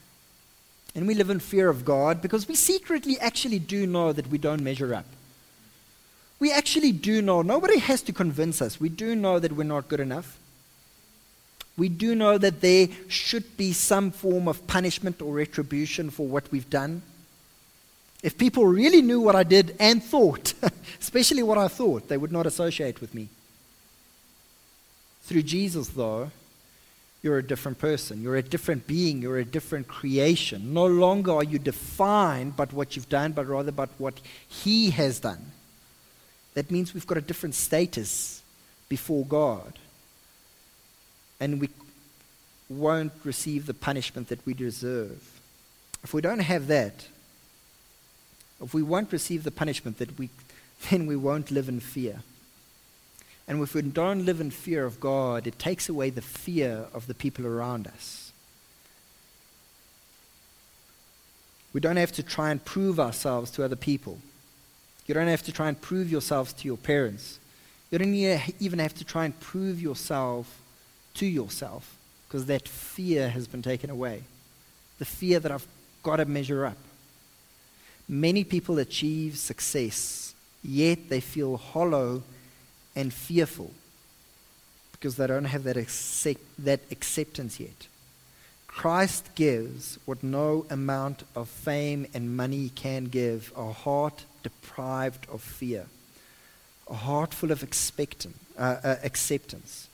and 0.95 1.07
we 1.07 1.13
live 1.13 1.29
in 1.29 1.39
fear 1.39 1.69
of 1.69 1.85
God 1.85 2.21
because 2.21 2.47
we 2.47 2.55
secretly 2.55 3.19
actually 3.19 3.59
do 3.59 3.85
know 3.85 4.13
that 4.13 4.27
we 4.27 4.37
don't 4.37 4.63
measure 4.63 4.93
up. 4.93 5.05
We 6.39 6.51
actually 6.51 6.91
do 6.91 7.21
know. 7.21 7.41
Nobody 7.41 7.79
has 7.79 8.01
to 8.03 8.13
convince 8.13 8.61
us. 8.61 8.79
We 8.79 8.89
do 8.89 9.15
know 9.15 9.39
that 9.39 9.51
we're 9.51 9.63
not 9.63 9.89
good 9.89 9.99
enough. 9.99 10.37
We 11.77 11.89
do 11.89 12.15
know 12.15 12.37
that 12.37 12.61
there 12.61 12.87
should 13.07 13.57
be 13.57 13.73
some 13.73 14.11
form 14.11 14.47
of 14.47 14.65
punishment 14.65 15.21
or 15.21 15.33
retribution 15.33 16.09
for 16.09 16.27
what 16.27 16.51
we've 16.51 16.69
done. 16.69 17.03
If 18.23 18.37
people 18.37 18.65
really 18.65 19.01
knew 19.01 19.21
what 19.21 19.35
I 19.35 19.43
did 19.43 19.75
and 19.79 20.03
thought, 20.03 20.53
especially 20.99 21.43
what 21.43 21.57
I 21.57 21.67
thought, 21.67 22.07
they 22.07 22.17
would 22.17 22.31
not 22.31 22.45
associate 22.45 22.99
with 22.99 23.13
me. 23.13 23.29
Through 25.23 25.43
Jesus, 25.43 25.89
though, 25.89 26.31
you're 27.21 27.37
a 27.37 27.43
different 27.43 27.77
person. 27.79 28.21
You're 28.23 28.37
a 28.37 28.43
different 28.43 28.87
being. 28.87 29.21
You're 29.21 29.39
a 29.39 29.45
different 29.45 29.87
creation. 29.87 30.73
No 30.73 30.85
longer 30.85 31.33
are 31.33 31.43
you 31.43 31.59
defined 31.59 32.55
by 32.55 32.65
what 32.65 32.95
you've 32.95 33.09
done, 33.09 33.33
but 33.33 33.47
rather 33.47 33.71
by 33.71 33.87
what 33.97 34.19
He 34.47 34.91
has 34.91 35.19
done. 35.19 35.51
That 36.53 36.71
means 36.71 36.93
we've 36.93 37.05
got 37.05 37.17
a 37.17 37.21
different 37.21 37.55
status 37.55 38.41
before 38.89 39.25
God. 39.25 39.73
And 41.39 41.59
we 41.59 41.69
won't 42.69 43.13
receive 43.23 43.65
the 43.65 43.73
punishment 43.73 44.29
that 44.29 44.45
we 44.45 44.53
deserve. 44.53 45.39
If 46.03 46.13
we 46.13 46.21
don't 46.21 46.39
have 46.39 46.67
that, 46.67 47.07
if 48.61 48.73
we 48.73 48.83
won't 48.83 49.11
receive 49.11 49.43
the 49.43 49.51
punishment 49.51 49.97
that 49.99 50.17
we 50.17 50.29
then 50.89 51.07
we 51.07 51.15
won't 51.15 51.51
live 51.51 51.69
in 51.69 51.79
fear. 51.79 52.21
And 53.47 53.61
if 53.61 53.73
we 53.73 53.81
don't 53.81 54.25
live 54.25 54.41
in 54.41 54.51
fear 54.51 54.85
of 54.85 54.99
God, 54.99 55.47
it 55.47 55.57
takes 55.57 55.87
away 55.87 56.09
the 56.09 56.21
fear 56.21 56.85
of 56.93 57.07
the 57.07 57.13
people 57.13 57.47
around 57.47 57.87
us. 57.87 58.31
We 61.73 61.79
don't 61.79 61.97
have 61.97 62.11
to 62.13 62.23
try 62.23 62.51
and 62.51 62.63
prove 62.63 62.99
ourselves 62.99 63.51
to 63.51 63.63
other 63.63 63.75
people. 63.75 64.19
You 65.05 65.13
don't 65.13 65.27
have 65.27 65.43
to 65.43 65.51
try 65.53 65.69
and 65.69 65.79
prove 65.79 66.11
yourselves 66.11 66.51
to 66.53 66.67
your 66.67 66.77
parents. 66.77 67.39
You 67.91 67.99
don't 67.99 68.13
even 68.59 68.79
have 68.79 68.93
to 68.95 69.05
try 69.05 69.25
and 69.25 69.39
prove 69.39 69.81
yourself 69.81 70.61
to 71.15 71.25
yourself 71.25 71.97
because 72.27 72.47
that 72.47 72.67
fear 72.67 73.29
has 73.29 73.47
been 73.47 73.61
taken 73.61 73.89
away. 73.89 74.23
The 74.99 75.05
fear 75.05 75.39
that 75.39 75.51
I've 75.51 75.67
got 76.03 76.17
to 76.17 76.25
measure 76.25 76.65
up. 76.65 76.77
Many 78.09 78.43
people 78.43 78.79
achieve 78.79 79.37
success, 79.37 80.33
yet 80.63 81.09
they 81.09 81.19
feel 81.19 81.57
hollow 81.57 82.23
and 82.95 83.13
fearful 83.13 83.71
because 84.93 85.17
they 85.17 85.27
don't 85.27 85.45
have 85.45 85.63
that, 85.63 85.77
accept, 85.77 86.41
that 86.57 86.79
acceptance 86.89 87.59
yet. 87.59 87.87
Christ 88.67 89.29
gives 89.35 89.99
what 90.05 90.23
no 90.23 90.65
amount 90.69 91.23
of 91.35 91.49
fame 91.49 92.07
and 92.13 92.37
money 92.37 92.69
can 92.69 93.05
give 93.05 93.51
a 93.55 93.71
heart 93.71 94.25
deprived 94.43 95.27
of 95.29 95.41
fear, 95.41 95.87
a 96.89 96.93
heart 96.93 97.33
full 97.33 97.51
of 97.51 97.63
expectant, 97.63 98.35
uh, 98.57 98.77
uh, 98.83 98.95
acceptance, 99.03 99.87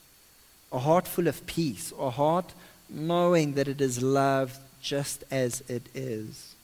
a 0.71 0.79
heart 0.79 1.07
full 1.07 1.27
of 1.27 1.45
peace, 1.45 1.93
a 1.97 2.09
heart 2.09 2.53
knowing 2.89 3.53
that 3.53 3.67
it 3.67 3.81
is 3.81 4.03
loved 4.03 4.59
just 4.81 5.23
as 5.31 5.61
it 5.69 5.83
is 5.95 6.55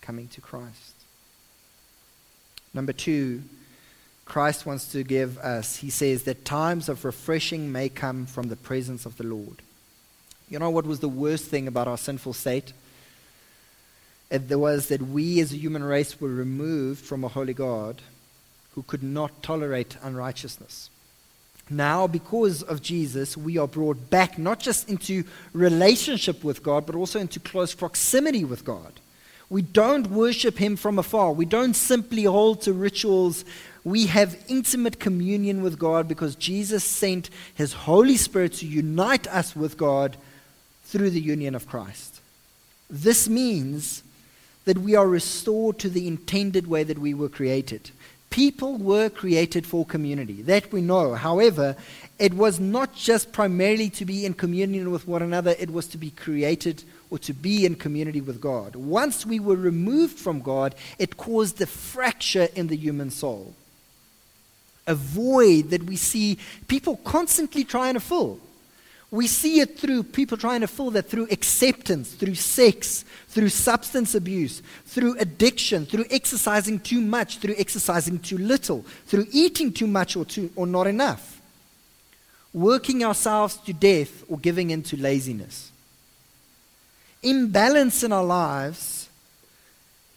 coming 0.00 0.28
to 0.28 0.40
Christ. 0.40 0.93
Number 2.74 2.92
two, 2.92 3.42
Christ 4.24 4.66
wants 4.66 4.90
to 4.92 5.02
give 5.04 5.38
us, 5.38 5.76
he 5.76 5.90
says, 5.90 6.24
that 6.24 6.44
times 6.44 6.88
of 6.88 7.04
refreshing 7.04 7.70
may 7.70 7.88
come 7.88 8.26
from 8.26 8.48
the 8.48 8.56
presence 8.56 9.06
of 9.06 9.16
the 9.16 9.24
Lord. 9.24 9.62
You 10.48 10.58
know 10.58 10.70
what 10.70 10.86
was 10.86 11.00
the 11.00 11.08
worst 11.08 11.46
thing 11.46 11.68
about 11.68 11.88
our 11.88 11.96
sinful 11.96 12.32
state? 12.34 12.72
It 14.30 14.50
was 14.50 14.88
that 14.88 15.02
we 15.02 15.40
as 15.40 15.52
a 15.52 15.56
human 15.56 15.84
race 15.84 16.20
were 16.20 16.28
removed 16.28 17.04
from 17.04 17.22
a 17.22 17.28
holy 17.28 17.54
God 17.54 18.02
who 18.74 18.82
could 18.82 19.02
not 19.02 19.42
tolerate 19.42 19.96
unrighteousness. 20.02 20.90
Now, 21.70 22.06
because 22.06 22.62
of 22.62 22.82
Jesus, 22.82 23.36
we 23.36 23.56
are 23.56 23.68
brought 23.68 24.10
back 24.10 24.36
not 24.36 24.58
just 24.58 24.88
into 24.88 25.24
relationship 25.52 26.42
with 26.42 26.62
God, 26.62 26.84
but 26.84 26.94
also 26.94 27.20
into 27.20 27.40
close 27.40 27.74
proximity 27.74 28.44
with 28.44 28.64
God. 28.64 29.00
We 29.48 29.62
don't 29.62 30.08
worship 30.08 30.58
Him 30.58 30.76
from 30.76 30.98
afar. 30.98 31.32
We 31.32 31.44
don't 31.44 31.74
simply 31.74 32.24
hold 32.24 32.62
to 32.62 32.72
rituals 32.72 33.44
we 33.84 34.06
have 34.06 34.42
intimate 34.48 34.98
communion 34.98 35.62
with 35.62 35.78
God 35.78 36.08
because 36.08 36.34
Jesus 36.34 36.82
sent 36.82 37.28
his 37.54 37.74
Holy 37.74 38.16
Spirit 38.16 38.54
to 38.54 38.66
unite 38.66 39.26
us 39.26 39.54
with 39.54 39.76
God 39.76 40.16
through 40.84 41.10
the 41.10 41.20
union 41.20 41.54
of 41.54 41.68
Christ. 41.68 42.20
This 42.88 43.28
means 43.28 44.02
that 44.64 44.78
we 44.78 44.94
are 44.94 45.06
restored 45.06 45.78
to 45.80 45.90
the 45.90 46.08
intended 46.08 46.66
way 46.66 46.82
that 46.82 46.98
we 46.98 47.12
were 47.12 47.28
created. 47.28 47.90
People 48.34 48.78
were 48.78 49.08
created 49.10 49.64
for 49.64 49.86
community, 49.86 50.42
that 50.42 50.72
we 50.72 50.80
know. 50.80 51.14
However, 51.14 51.76
it 52.18 52.34
was 52.34 52.58
not 52.58 52.92
just 52.92 53.30
primarily 53.30 53.88
to 53.90 54.04
be 54.04 54.26
in 54.26 54.34
communion 54.34 54.90
with 54.90 55.06
one 55.06 55.22
another, 55.22 55.54
it 55.56 55.70
was 55.70 55.86
to 55.86 55.98
be 55.98 56.10
created 56.10 56.82
or 57.10 57.18
to 57.20 57.32
be 57.32 57.64
in 57.64 57.76
community 57.76 58.20
with 58.20 58.40
God. 58.40 58.74
Once 58.74 59.24
we 59.24 59.38
were 59.38 59.54
removed 59.54 60.18
from 60.18 60.40
God, 60.40 60.74
it 60.98 61.16
caused 61.16 61.60
a 61.60 61.66
fracture 61.66 62.48
in 62.56 62.66
the 62.66 62.76
human 62.76 63.12
soul 63.12 63.54
a 64.86 64.94
void 64.94 65.70
that 65.70 65.84
we 65.84 65.96
see 65.96 66.36
people 66.68 66.98
constantly 67.04 67.64
trying 67.64 67.94
to 67.94 68.00
fill. 68.00 68.38
We 69.14 69.28
see 69.28 69.60
it 69.60 69.78
through 69.78 70.02
people 70.02 70.36
trying 70.36 70.62
to 70.62 70.66
fill 70.66 70.90
that 70.90 71.08
through 71.08 71.28
acceptance, 71.30 72.12
through 72.14 72.34
sex, 72.34 73.04
through 73.28 73.50
substance 73.50 74.12
abuse, 74.16 74.60
through 74.86 75.16
addiction, 75.20 75.86
through 75.86 76.06
exercising 76.10 76.80
too 76.80 77.00
much, 77.00 77.38
through 77.38 77.54
exercising 77.56 78.18
too 78.18 78.38
little, 78.38 78.84
through 79.06 79.28
eating 79.30 79.72
too 79.72 79.86
much 79.86 80.16
or, 80.16 80.24
too, 80.24 80.50
or 80.56 80.66
not 80.66 80.88
enough, 80.88 81.40
working 82.52 83.04
ourselves 83.04 83.56
to 83.58 83.72
death 83.72 84.24
or 84.28 84.36
giving 84.36 84.70
in 84.70 84.82
to 84.82 84.96
laziness. 84.96 85.70
Imbalance 87.22 88.02
in 88.02 88.10
our 88.10 88.24
lives 88.24 89.03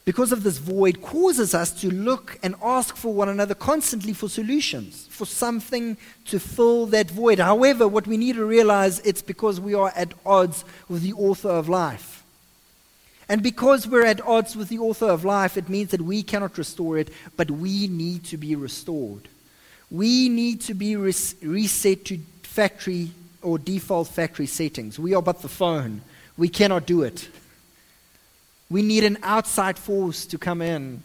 because 0.08 0.32
of 0.32 0.44
this 0.44 0.58
void, 0.58 1.02
causes 1.02 1.54
us 1.54 1.70
to 1.82 1.92
look 1.92 2.40
and 2.42 2.56
ask 2.64 2.96
for 2.96 3.14
one 3.14 3.28
another 3.28 3.54
constantly 3.54 4.14
for 4.14 4.30
solutions, 4.30 5.06
for 5.10 5.26
something 5.26 5.98
to 6.24 6.40
fill 6.40 6.86
that 6.86 7.12
void. 7.12 7.40
However, 7.40 7.90
what 7.90 8.08
we 8.08 8.16
need 8.16 8.36
to 8.36 8.46
realize 8.46 9.02
it's 9.02 9.22
because 9.22 9.60
we 9.60 9.74
are 9.74 9.92
at 9.98 10.14
odds 10.26 10.64
with 10.88 11.02
the 11.02 11.12
author 11.12 11.50
of 11.50 11.68
life. 11.68 12.24
And 13.28 13.44
because 13.44 13.86
we're 13.86 14.06
at 14.06 14.26
odds 14.26 14.56
with 14.56 14.70
the 14.70 14.80
author 14.80 15.08
of 15.08 15.26
life, 15.26 15.58
it 15.58 15.68
means 15.68 15.92
that 15.92 16.00
we 16.00 16.24
cannot 16.24 16.58
restore 16.58 16.98
it, 16.98 17.10
but 17.36 17.52
we 17.52 17.88
need 17.88 18.24
to 18.28 18.38
be 18.38 18.56
restored. 18.56 19.28
We 19.92 20.30
need 20.30 20.62
to 20.62 20.74
be 20.74 20.96
res- 20.96 21.36
reset 21.42 22.06
to 22.06 22.20
factory 22.44 23.12
or 23.42 23.60
default 23.60 24.08
factory 24.08 24.48
settings. 24.48 24.98
We 24.98 25.14
are 25.16 25.22
but 25.22 25.42
the 25.42 25.50
phone. 25.50 26.00
We 26.38 26.48
cannot 26.48 26.86
do 26.86 27.04
it. 27.04 27.28
We 28.70 28.82
need 28.82 29.04
an 29.04 29.18
outside 29.24 29.78
force 29.78 30.26
to 30.28 30.38
come 30.38 30.62
in 30.62 31.02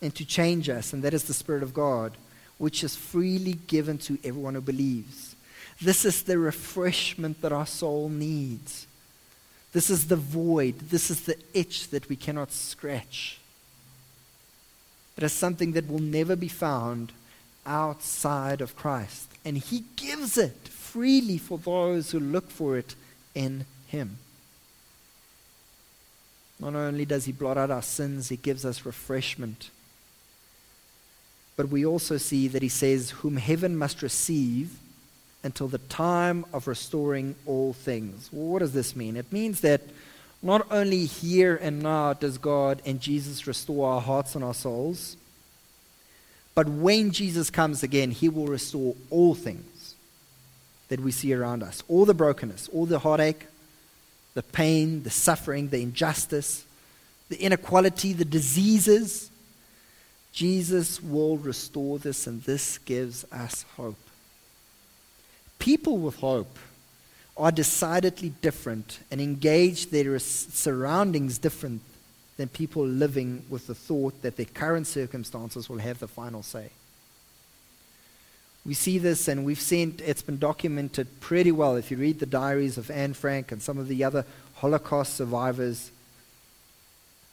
and 0.00 0.14
to 0.14 0.24
change 0.24 0.68
us, 0.68 0.92
and 0.92 1.02
that 1.02 1.14
is 1.14 1.24
the 1.24 1.34
Spirit 1.34 1.62
of 1.62 1.72
God, 1.72 2.12
which 2.58 2.84
is 2.84 2.96
freely 2.96 3.54
given 3.66 3.98
to 3.98 4.18
everyone 4.22 4.54
who 4.54 4.60
believes. 4.60 5.34
This 5.80 6.04
is 6.04 6.22
the 6.22 6.38
refreshment 6.38 7.40
that 7.40 7.52
our 7.52 7.66
soul 7.66 8.08
needs. 8.08 8.86
This 9.72 9.88
is 9.88 10.08
the 10.08 10.16
void. 10.16 10.78
This 10.78 11.10
is 11.10 11.22
the 11.22 11.36
itch 11.54 11.88
that 11.88 12.08
we 12.08 12.16
cannot 12.16 12.52
scratch. 12.52 13.38
It 15.16 15.22
is 15.24 15.32
something 15.32 15.72
that 15.72 15.88
will 15.88 15.98
never 15.98 16.36
be 16.36 16.48
found 16.48 17.12
outside 17.64 18.60
of 18.60 18.76
Christ. 18.76 19.28
And 19.44 19.56
He 19.56 19.84
gives 19.96 20.36
it 20.36 20.68
freely 20.68 21.38
for 21.38 21.58
those 21.58 22.10
who 22.10 22.20
look 22.20 22.50
for 22.50 22.76
it 22.76 22.94
in 23.34 23.64
Him. 23.86 24.18
Not 26.62 26.76
only 26.76 27.04
does 27.04 27.24
He 27.24 27.32
blot 27.32 27.58
out 27.58 27.72
our 27.72 27.82
sins, 27.82 28.28
He 28.28 28.36
gives 28.36 28.64
us 28.64 28.86
refreshment. 28.86 29.70
But 31.56 31.68
we 31.68 31.84
also 31.84 32.18
see 32.18 32.46
that 32.48 32.62
He 32.62 32.68
says, 32.68 33.10
Whom 33.10 33.36
heaven 33.36 33.76
must 33.76 34.00
receive 34.00 34.78
until 35.42 35.66
the 35.66 35.78
time 35.78 36.46
of 36.52 36.68
restoring 36.68 37.34
all 37.46 37.72
things. 37.72 38.28
Well, 38.30 38.46
what 38.46 38.60
does 38.60 38.72
this 38.72 38.94
mean? 38.94 39.16
It 39.16 39.32
means 39.32 39.60
that 39.62 39.80
not 40.40 40.64
only 40.70 41.04
here 41.04 41.58
and 41.60 41.82
now 41.82 42.12
does 42.12 42.38
God 42.38 42.80
and 42.86 43.00
Jesus 43.00 43.44
restore 43.48 43.90
our 43.94 44.00
hearts 44.00 44.36
and 44.36 44.44
our 44.44 44.54
souls, 44.54 45.16
but 46.54 46.68
when 46.68 47.10
Jesus 47.10 47.50
comes 47.50 47.82
again, 47.82 48.12
He 48.12 48.28
will 48.28 48.46
restore 48.46 48.94
all 49.10 49.34
things 49.34 49.96
that 50.90 51.00
we 51.00 51.10
see 51.10 51.34
around 51.34 51.64
us 51.64 51.82
all 51.88 52.04
the 52.04 52.14
brokenness, 52.14 52.68
all 52.72 52.86
the 52.86 53.00
heartache, 53.00 53.46
the 54.34 54.42
pain, 54.42 55.02
the 55.02 55.10
suffering, 55.10 55.68
the 55.68 55.82
injustice, 55.82 56.64
the 57.28 57.40
inequality, 57.40 58.12
the 58.12 58.24
diseases. 58.24 59.30
Jesus 60.32 61.02
will 61.02 61.36
restore 61.36 61.98
this, 61.98 62.26
and 62.26 62.42
this 62.42 62.78
gives 62.78 63.24
us 63.32 63.64
hope. 63.76 63.98
People 65.58 65.98
with 65.98 66.16
hope 66.16 66.58
are 67.36 67.52
decidedly 67.52 68.30
different 68.42 69.00
and 69.10 69.20
engage 69.20 69.90
their 69.90 70.18
surroundings 70.18 71.38
different 71.38 71.80
than 72.36 72.48
people 72.48 72.86
living 72.86 73.44
with 73.48 73.66
the 73.66 73.74
thought 73.74 74.20
that 74.22 74.36
their 74.36 74.46
current 74.46 74.86
circumstances 74.86 75.68
will 75.68 75.78
have 75.78 75.98
the 75.98 76.08
final 76.08 76.42
say. 76.42 76.70
We 78.64 78.74
see 78.74 78.98
this, 78.98 79.26
and 79.26 79.44
we've 79.44 79.60
seen 79.60 79.98
it's 80.04 80.22
been 80.22 80.38
documented 80.38 81.20
pretty 81.20 81.50
well. 81.50 81.74
If 81.76 81.90
you 81.90 81.96
read 81.96 82.20
the 82.20 82.26
diaries 82.26 82.78
of 82.78 82.90
Anne 82.90 83.14
Frank 83.14 83.50
and 83.50 83.60
some 83.60 83.76
of 83.78 83.88
the 83.88 84.04
other 84.04 84.24
Holocaust 84.54 85.14
survivors, 85.14 85.90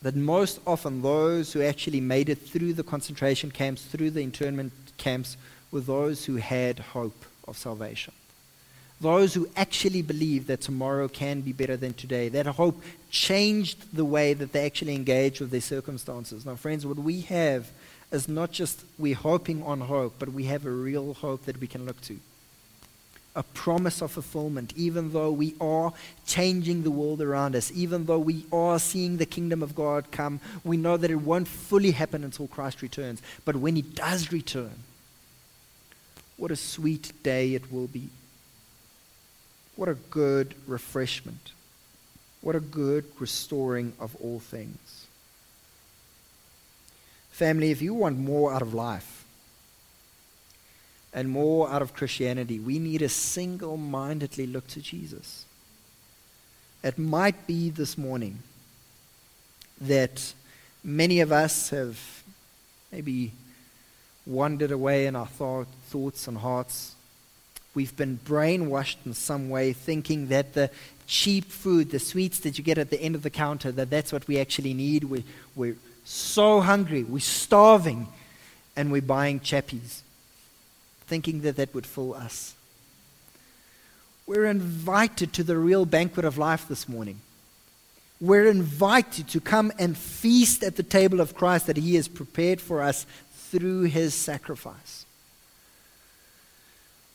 that 0.02 0.16
most 0.16 0.60
often 0.66 1.02
those 1.02 1.54
who 1.54 1.62
actually 1.62 2.02
made 2.02 2.30
it 2.30 2.42
through 2.42 2.74
the 2.74 2.84
concentration 2.84 3.52
camps, 3.52 3.84
through 3.84 4.12
the 4.12 4.22
internment 4.22 4.74
camps, 4.98 5.38
were 5.72 5.82
those 5.82 6.26
who 6.26 6.38
had 6.38 6.80
hope 6.80 7.26
of 7.48 7.58
salvation. 7.58 8.14
Those 9.02 9.34
who 9.34 9.48
actually 9.56 10.02
believed 10.02 10.48
that 10.48 10.62
tomorrow 10.62 11.08
can 11.08 11.42
be 11.42 11.54
better 11.54 11.78
than 11.78 11.94
today. 11.94 12.28
That 12.30 12.48
hope 12.48 12.84
changed 13.12 13.96
the 13.96 14.04
way 14.04 14.34
that 14.34 14.52
they 14.52 14.66
actually 14.66 14.96
engage 14.96 15.40
with 15.40 15.52
their 15.52 15.62
circumstances. 15.62 16.46
Now, 16.46 16.56
friends, 16.56 16.86
what 16.86 16.98
we 16.98 17.22
have 17.22 17.70
is 18.12 18.28
not 18.28 18.52
just 18.52 18.84
we're 18.98 19.16
hoping 19.16 19.64
on 19.64 19.82
hope, 19.82 20.16
but 20.20 20.30
we 20.30 20.46
have 20.46 20.66
a 20.66 20.72
real 20.72 21.14
hope 21.14 21.46
that 21.46 21.60
we 21.60 21.68
can 21.68 21.86
look 21.86 22.02
to. 22.02 22.18
A 23.36 23.44
promise 23.44 24.02
of 24.02 24.12
fulfillment, 24.12 24.74
even 24.76 25.14
though 25.14 25.32
we 25.32 25.54
are 25.62 25.94
changing 26.26 26.84
the 26.84 26.92
world 26.92 27.22
around 27.22 27.56
us, 27.56 27.72
even 27.74 28.06
though 28.06 28.20
we 28.20 28.46
are 28.52 28.80
seeing 28.80 29.18
the 29.18 29.26
kingdom 29.26 29.62
of 29.62 29.76
God 29.76 30.12
come, 30.12 30.40
we 30.64 30.78
know 30.78 30.98
that 30.98 31.12
it 31.12 31.16
won't 31.16 31.48
fully 31.48 31.92
happen 31.92 32.24
until 32.24 32.48
Christ 32.48 32.82
returns. 32.82 33.22
But 33.46 33.56
when 33.56 33.76
He 33.76 33.84
does 33.84 34.32
return, 34.32 34.84
what 36.38 36.52
a 36.52 36.56
sweet 36.56 37.12
day 37.22 37.54
it 37.54 37.72
will 37.72 37.88
be. 37.88 38.10
What 39.76 39.90
a 39.90 39.94
good 39.94 40.56
refreshment. 40.68 41.52
What 42.42 42.56
a 42.56 42.60
good 42.60 43.06
restoring 43.20 43.94
of 44.00 44.16
all 44.22 44.40
things. 44.40 45.06
Family, 47.40 47.72
if 47.72 47.82
you 47.82 47.94
want 47.94 48.18
more 48.18 48.54
out 48.54 48.62
of 48.62 48.74
life 48.74 49.24
and 51.14 51.30
more 51.30 51.70
out 51.70 51.82
of 51.82 51.94
Christianity, 51.94 52.60
we 52.60 52.80
need 52.80 52.98
to 52.98 53.08
single 53.08 53.78
mindedly 53.78 54.46
look 54.46 54.68
to 54.68 54.82
Jesus. 54.82 55.46
It 56.84 56.98
might 56.98 57.48
be 57.48 57.70
this 57.70 57.98
morning 57.98 58.40
that 59.80 60.34
many 60.84 61.22
of 61.22 61.32
us 61.32 61.70
have 61.70 61.98
maybe 62.92 63.32
wandered 64.26 64.72
away 64.72 65.06
in 65.06 65.16
our 65.16 65.28
thought, 65.28 65.68
thoughts 65.86 66.28
and 66.28 66.40
hearts. 66.40 66.94
We've 67.74 67.96
been 67.96 68.20
brainwashed 68.26 68.98
in 69.06 69.14
some 69.14 69.50
way, 69.50 69.72
thinking 69.72 70.28
that 70.28 70.56
the 70.56 70.72
cheap 71.08 71.46
food, 71.46 71.92
the 71.92 72.00
sweets 72.00 72.40
that 72.40 72.58
you 72.58 72.66
get 72.66 72.78
at 72.78 72.90
the 72.90 73.02
end 73.02 73.16
of 73.16 73.24
the 73.24 73.30
counter, 73.30 73.72
that 73.72 73.90
that's 73.90 74.12
what 74.12 74.28
we 74.28 74.38
actually 74.38 74.74
need. 74.74 75.06
We, 75.06 75.24
we're 75.56 75.78
so 76.10 76.60
hungry, 76.60 77.04
we're 77.04 77.20
starving, 77.20 78.08
and 78.76 78.92
we're 78.92 79.00
buying 79.00 79.40
chappies, 79.40 80.02
thinking 81.06 81.42
that 81.42 81.58
that 81.58 81.72
would 81.76 81.86
fill 81.86 82.16
us. 82.16 82.56
We're 84.26 84.48
invited 84.48 85.34
to 85.34 85.44
the 85.44 85.56
real 85.56 85.86
banquet 85.86 86.26
of 86.26 86.40
life 86.40 86.68
this 86.68 86.90
morning. 86.90 87.20
We're 88.20 88.48
invited 88.48 89.28
to 89.30 89.40
come 89.40 89.72
and 89.78 89.96
feast 89.96 90.64
at 90.64 90.78
the 90.78 90.84
table 90.84 91.22
of 91.22 91.36
Christ 91.36 91.68
that 91.68 91.78
He 91.78 91.94
has 91.94 92.08
prepared 92.08 92.60
for 92.60 92.82
us 92.82 93.06
through 93.52 93.84
His 93.84 94.16
sacrifice. 94.16 95.06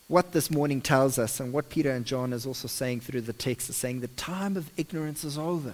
What 0.07 0.31
this 0.31 0.49
morning 0.49 0.79
tells 0.79 1.19
us, 1.19 1.41
and 1.41 1.51
what 1.51 1.69
Peter 1.69 1.91
and 1.91 2.05
John 2.05 2.31
is 2.31 2.45
also 2.45 2.69
saying 2.69 3.01
through 3.01 3.21
the 3.21 3.33
text, 3.33 3.69
is 3.69 3.75
saying 3.75 3.99
the 3.99 4.07
time 4.07 4.55
of 4.55 4.69
ignorance 4.77 5.25
is 5.25 5.37
over. 5.37 5.73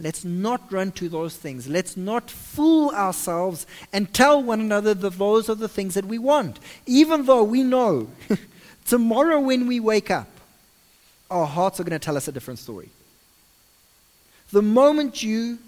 Let's 0.00 0.24
not 0.24 0.72
run 0.72 0.92
to 0.92 1.10
those 1.10 1.36
things. 1.36 1.68
Let's 1.68 1.94
not 1.94 2.30
fool 2.30 2.90
ourselves 2.90 3.66
and 3.92 4.12
tell 4.14 4.42
one 4.42 4.60
another 4.60 4.94
that 4.94 5.18
those 5.18 5.50
are 5.50 5.54
the 5.54 5.68
things 5.68 5.92
that 5.94 6.06
we 6.06 6.18
want. 6.18 6.58
Even 6.86 7.26
though 7.26 7.44
we 7.44 7.62
know 7.62 8.08
tomorrow 8.86 9.38
when 9.40 9.66
we 9.66 9.78
wake 9.78 10.10
up, 10.10 10.28
our 11.30 11.46
hearts 11.46 11.80
are 11.80 11.84
going 11.84 11.98
to 11.98 12.04
tell 12.04 12.16
us 12.16 12.28
a 12.28 12.32
different 12.32 12.58
story. 12.58 12.88
The 14.52 14.62
moment 14.62 15.22
you 15.22 15.58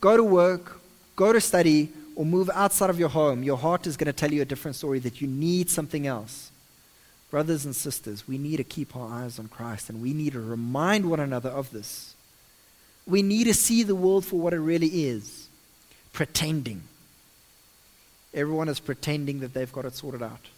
go 0.00 0.18
to 0.18 0.22
work, 0.22 0.78
go 1.16 1.32
to 1.32 1.40
study, 1.40 1.90
or 2.14 2.26
move 2.26 2.50
outside 2.52 2.90
of 2.90 2.98
your 2.98 3.08
home, 3.08 3.42
your 3.42 3.56
heart 3.56 3.86
is 3.86 3.96
going 3.96 4.06
to 4.06 4.12
tell 4.12 4.30
you 4.30 4.42
a 4.42 4.44
different 4.44 4.76
story 4.76 4.98
that 4.98 5.22
you 5.22 5.26
need 5.26 5.70
something 5.70 6.06
else. 6.06 6.50
Brothers 7.30 7.64
and 7.64 7.74
sisters, 7.74 8.28
we 8.28 8.36
need 8.36 8.58
to 8.58 8.64
keep 8.64 8.94
our 8.94 9.08
eyes 9.08 9.38
on 9.38 9.48
Christ 9.48 9.88
and 9.88 10.02
we 10.02 10.12
need 10.12 10.34
to 10.34 10.40
remind 10.40 11.08
one 11.08 11.20
another 11.20 11.48
of 11.48 11.70
this. 11.70 12.11
We 13.06 13.22
need 13.22 13.44
to 13.44 13.54
see 13.54 13.82
the 13.82 13.94
world 13.94 14.24
for 14.24 14.38
what 14.38 14.52
it 14.52 14.60
really 14.60 15.06
is 15.06 15.48
pretending. 16.12 16.82
Everyone 18.34 18.68
is 18.68 18.80
pretending 18.80 19.40
that 19.40 19.54
they've 19.54 19.72
got 19.72 19.84
it 19.84 19.94
sorted 19.94 20.22
out. 20.22 20.48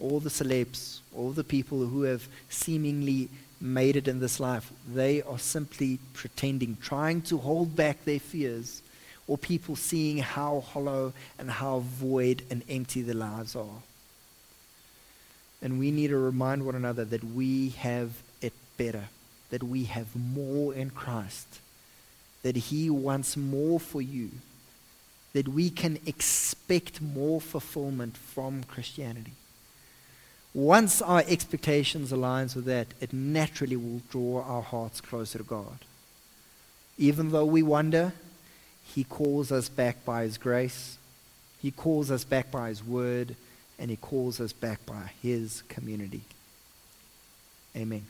All 0.00 0.20
the 0.20 0.30
celebs, 0.30 0.98
all 1.14 1.32
the 1.32 1.44
people 1.44 1.86
who 1.86 2.02
have 2.02 2.26
seemingly 2.48 3.28
made 3.60 3.96
it 3.96 4.08
in 4.08 4.20
this 4.20 4.40
life, 4.40 4.70
they 4.92 5.22
are 5.22 5.38
simply 5.38 5.98
pretending, 6.14 6.76
trying 6.82 7.22
to 7.22 7.38
hold 7.38 7.76
back 7.76 8.04
their 8.04 8.20
fears, 8.20 8.82
or 9.28 9.38
people 9.38 9.76
seeing 9.76 10.18
how 10.18 10.60
hollow 10.60 11.12
and 11.38 11.50
how 11.50 11.80
void 11.80 12.42
and 12.50 12.62
empty 12.68 13.02
their 13.02 13.14
lives 13.14 13.54
are. 13.54 13.82
And 15.60 15.78
we 15.78 15.90
need 15.90 16.08
to 16.08 16.18
remind 16.18 16.66
one 16.66 16.74
another 16.74 17.04
that 17.04 17.22
we 17.22 17.70
have 17.70 18.10
it 18.40 18.52
better 18.76 19.08
that 19.52 19.62
we 19.62 19.84
have 19.84 20.16
more 20.16 20.72
in 20.74 20.88
Christ, 20.88 21.60
that 22.42 22.56
He 22.56 22.88
wants 22.88 23.36
more 23.36 23.78
for 23.78 24.00
you, 24.00 24.30
that 25.34 25.46
we 25.46 25.68
can 25.68 25.98
expect 26.06 27.02
more 27.02 27.38
fulfillment 27.38 28.16
from 28.16 28.64
Christianity. 28.64 29.32
Once 30.54 31.02
our 31.02 31.22
expectations 31.26 32.12
aligns 32.12 32.56
with 32.56 32.64
that, 32.64 32.86
it 32.98 33.12
naturally 33.12 33.76
will 33.76 34.00
draw 34.10 34.42
our 34.42 34.62
hearts 34.62 35.02
closer 35.02 35.36
to 35.36 35.44
God. 35.44 35.80
Even 36.96 37.30
though 37.30 37.44
we 37.44 37.62
wonder, 37.62 38.14
He 38.94 39.04
calls 39.04 39.52
us 39.52 39.68
back 39.68 40.02
by 40.02 40.22
His 40.22 40.38
grace, 40.38 40.96
He 41.60 41.70
calls 41.70 42.10
us 42.10 42.24
back 42.24 42.50
by 42.50 42.70
His 42.70 42.82
word, 42.82 43.36
and 43.78 43.90
He 43.90 43.96
calls 43.96 44.40
us 44.40 44.54
back 44.54 44.86
by 44.86 45.10
His 45.20 45.62
community. 45.68 46.22
Amen. 47.76 48.06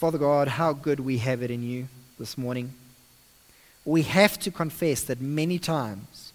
Father 0.00 0.16
God, 0.16 0.48
how 0.48 0.72
good 0.72 0.98
we 0.98 1.18
have 1.18 1.42
it 1.42 1.50
in 1.50 1.62
you 1.62 1.86
this 2.18 2.38
morning. 2.38 2.72
We 3.84 4.00
have 4.00 4.38
to 4.38 4.50
confess 4.50 5.02
that 5.02 5.20
many 5.20 5.58
times 5.58 6.32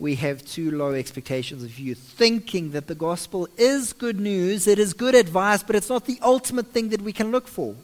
we 0.00 0.16
have 0.16 0.44
too 0.44 0.72
low 0.72 0.94
expectations 0.94 1.62
of 1.62 1.78
you, 1.78 1.94
thinking 1.94 2.72
that 2.72 2.88
the 2.88 2.96
gospel 2.96 3.48
is 3.56 3.92
good 3.92 4.18
news, 4.18 4.66
it 4.66 4.80
is 4.80 4.94
good 4.94 5.14
advice, 5.14 5.62
but 5.62 5.76
it's 5.76 5.88
not 5.88 6.06
the 6.06 6.18
ultimate 6.22 6.66
thing 6.66 6.88
that 6.88 7.02
we 7.02 7.12
can 7.12 7.30
look 7.30 7.46
for. 7.46 7.76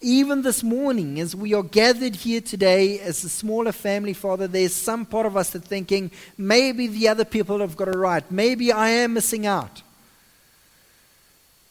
Even 0.00 0.40
this 0.40 0.62
morning, 0.62 1.20
as 1.20 1.36
we 1.36 1.52
are 1.52 1.62
gathered 1.62 2.16
here 2.16 2.40
today 2.40 2.98
as 3.00 3.24
a 3.24 3.28
smaller 3.28 3.72
family, 3.72 4.14
Father, 4.14 4.48
there's 4.48 4.74
some 4.74 5.04
part 5.04 5.26
of 5.26 5.36
us 5.36 5.50
that 5.50 5.64
thinking 5.64 6.10
maybe 6.38 6.86
the 6.86 7.08
other 7.08 7.26
people 7.26 7.58
have 7.58 7.76
got 7.76 7.88
it 7.88 7.96
right. 7.98 8.24
Maybe 8.30 8.72
I 8.72 8.88
am 8.88 9.12
missing 9.12 9.44
out. 9.44 9.82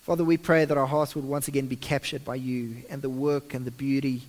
Father, 0.05 0.23
we 0.23 0.37
pray 0.37 0.65
that 0.65 0.77
our 0.77 0.85
hearts 0.85 1.15
would 1.15 1.25
once 1.25 1.47
again 1.47 1.65
be 1.65 1.75
captured 1.75 2.23
by 2.23 2.35
you 2.35 2.83
and 2.91 3.01
the 3.01 3.09
work 3.09 3.55
and 3.55 3.65
the 3.65 3.71
beauty 3.71 4.21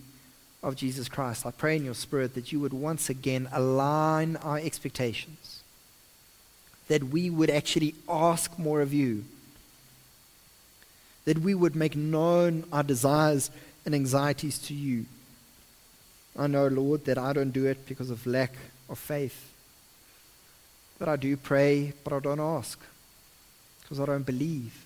of 0.62 0.74
Jesus 0.74 1.06
Christ. 1.06 1.44
I 1.44 1.50
pray 1.50 1.76
in 1.76 1.84
your 1.84 1.92
spirit 1.92 2.32
that 2.32 2.50
you 2.50 2.60
would 2.60 2.72
once 2.72 3.10
again 3.10 3.46
align 3.52 4.36
our 4.36 4.56
expectations, 4.56 5.60
that 6.88 7.04
we 7.04 7.28
would 7.28 7.50
actually 7.50 7.94
ask 8.08 8.58
more 8.58 8.80
of 8.80 8.94
you, 8.94 9.26
that 11.26 11.40
we 11.40 11.54
would 11.54 11.76
make 11.76 11.94
known 11.94 12.64
our 12.72 12.82
desires 12.82 13.50
and 13.84 13.94
anxieties 13.94 14.56
to 14.60 14.72
you. 14.72 15.04
I 16.38 16.46
know, 16.46 16.68
Lord, 16.68 17.04
that 17.04 17.18
I 17.18 17.34
don't 17.34 17.50
do 17.50 17.66
it 17.66 17.84
because 17.84 18.08
of 18.08 18.26
lack 18.26 18.54
of 18.88 18.98
faith. 18.98 19.52
But 20.98 21.10
I 21.10 21.16
do 21.16 21.36
pray, 21.36 21.92
but 22.02 22.14
I 22.14 22.20
don't 22.20 22.40
ask 22.40 22.80
because 23.82 24.00
I 24.00 24.06
don't 24.06 24.24
believe. 24.24 24.85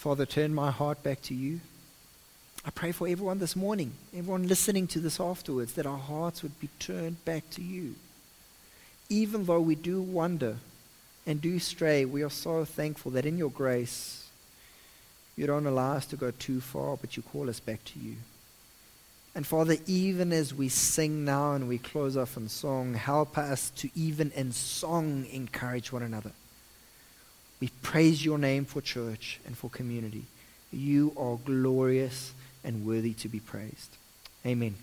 Father, 0.00 0.24
turn 0.24 0.54
my 0.54 0.70
heart 0.70 1.02
back 1.02 1.20
to 1.20 1.34
you. 1.34 1.60
I 2.64 2.70
pray 2.70 2.90
for 2.90 3.06
everyone 3.06 3.38
this 3.38 3.54
morning, 3.54 3.92
everyone 4.16 4.48
listening 4.48 4.86
to 4.86 4.98
this 4.98 5.20
afterwards, 5.20 5.74
that 5.74 5.84
our 5.84 5.98
hearts 5.98 6.42
would 6.42 6.58
be 6.58 6.70
turned 6.78 7.22
back 7.26 7.50
to 7.50 7.62
you. 7.62 7.96
Even 9.10 9.44
though 9.44 9.60
we 9.60 9.74
do 9.74 10.00
wander 10.00 10.56
and 11.26 11.38
do 11.42 11.58
stray, 11.58 12.06
we 12.06 12.22
are 12.22 12.30
so 12.30 12.64
thankful 12.64 13.12
that 13.12 13.26
in 13.26 13.36
your 13.36 13.50
grace, 13.50 14.30
you 15.36 15.46
don't 15.46 15.66
allow 15.66 15.96
us 15.96 16.06
to 16.06 16.16
go 16.16 16.30
too 16.30 16.62
far, 16.62 16.96
but 16.96 17.18
you 17.18 17.22
call 17.22 17.50
us 17.50 17.60
back 17.60 17.84
to 17.84 17.98
you. 17.98 18.14
And 19.34 19.46
Father, 19.46 19.76
even 19.86 20.32
as 20.32 20.54
we 20.54 20.70
sing 20.70 21.26
now 21.26 21.52
and 21.52 21.68
we 21.68 21.76
close 21.76 22.16
off 22.16 22.38
in 22.38 22.48
song, 22.48 22.94
help 22.94 23.36
us 23.36 23.68
to 23.76 23.90
even 23.94 24.30
in 24.30 24.52
song 24.52 25.26
encourage 25.30 25.92
one 25.92 26.02
another. 26.02 26.32
We 27.60 27.68
praise 27.82 28.24
your 28.24 28.38
name 28.38 28.64
for 28.64 28.80
church 28.80 29.38
and 29.46 29.56
for 29.56 29.68
community. 29.68 30.24
You 30.72 31.12
are 31.16 31.36
glorious 31.36 32.32
and 32.64 32.86
worthy 32.86 33.12
to 33.14 33.28
be 33.28 33.40
praised. 33.40 33.96
Amen. 34.46 34.76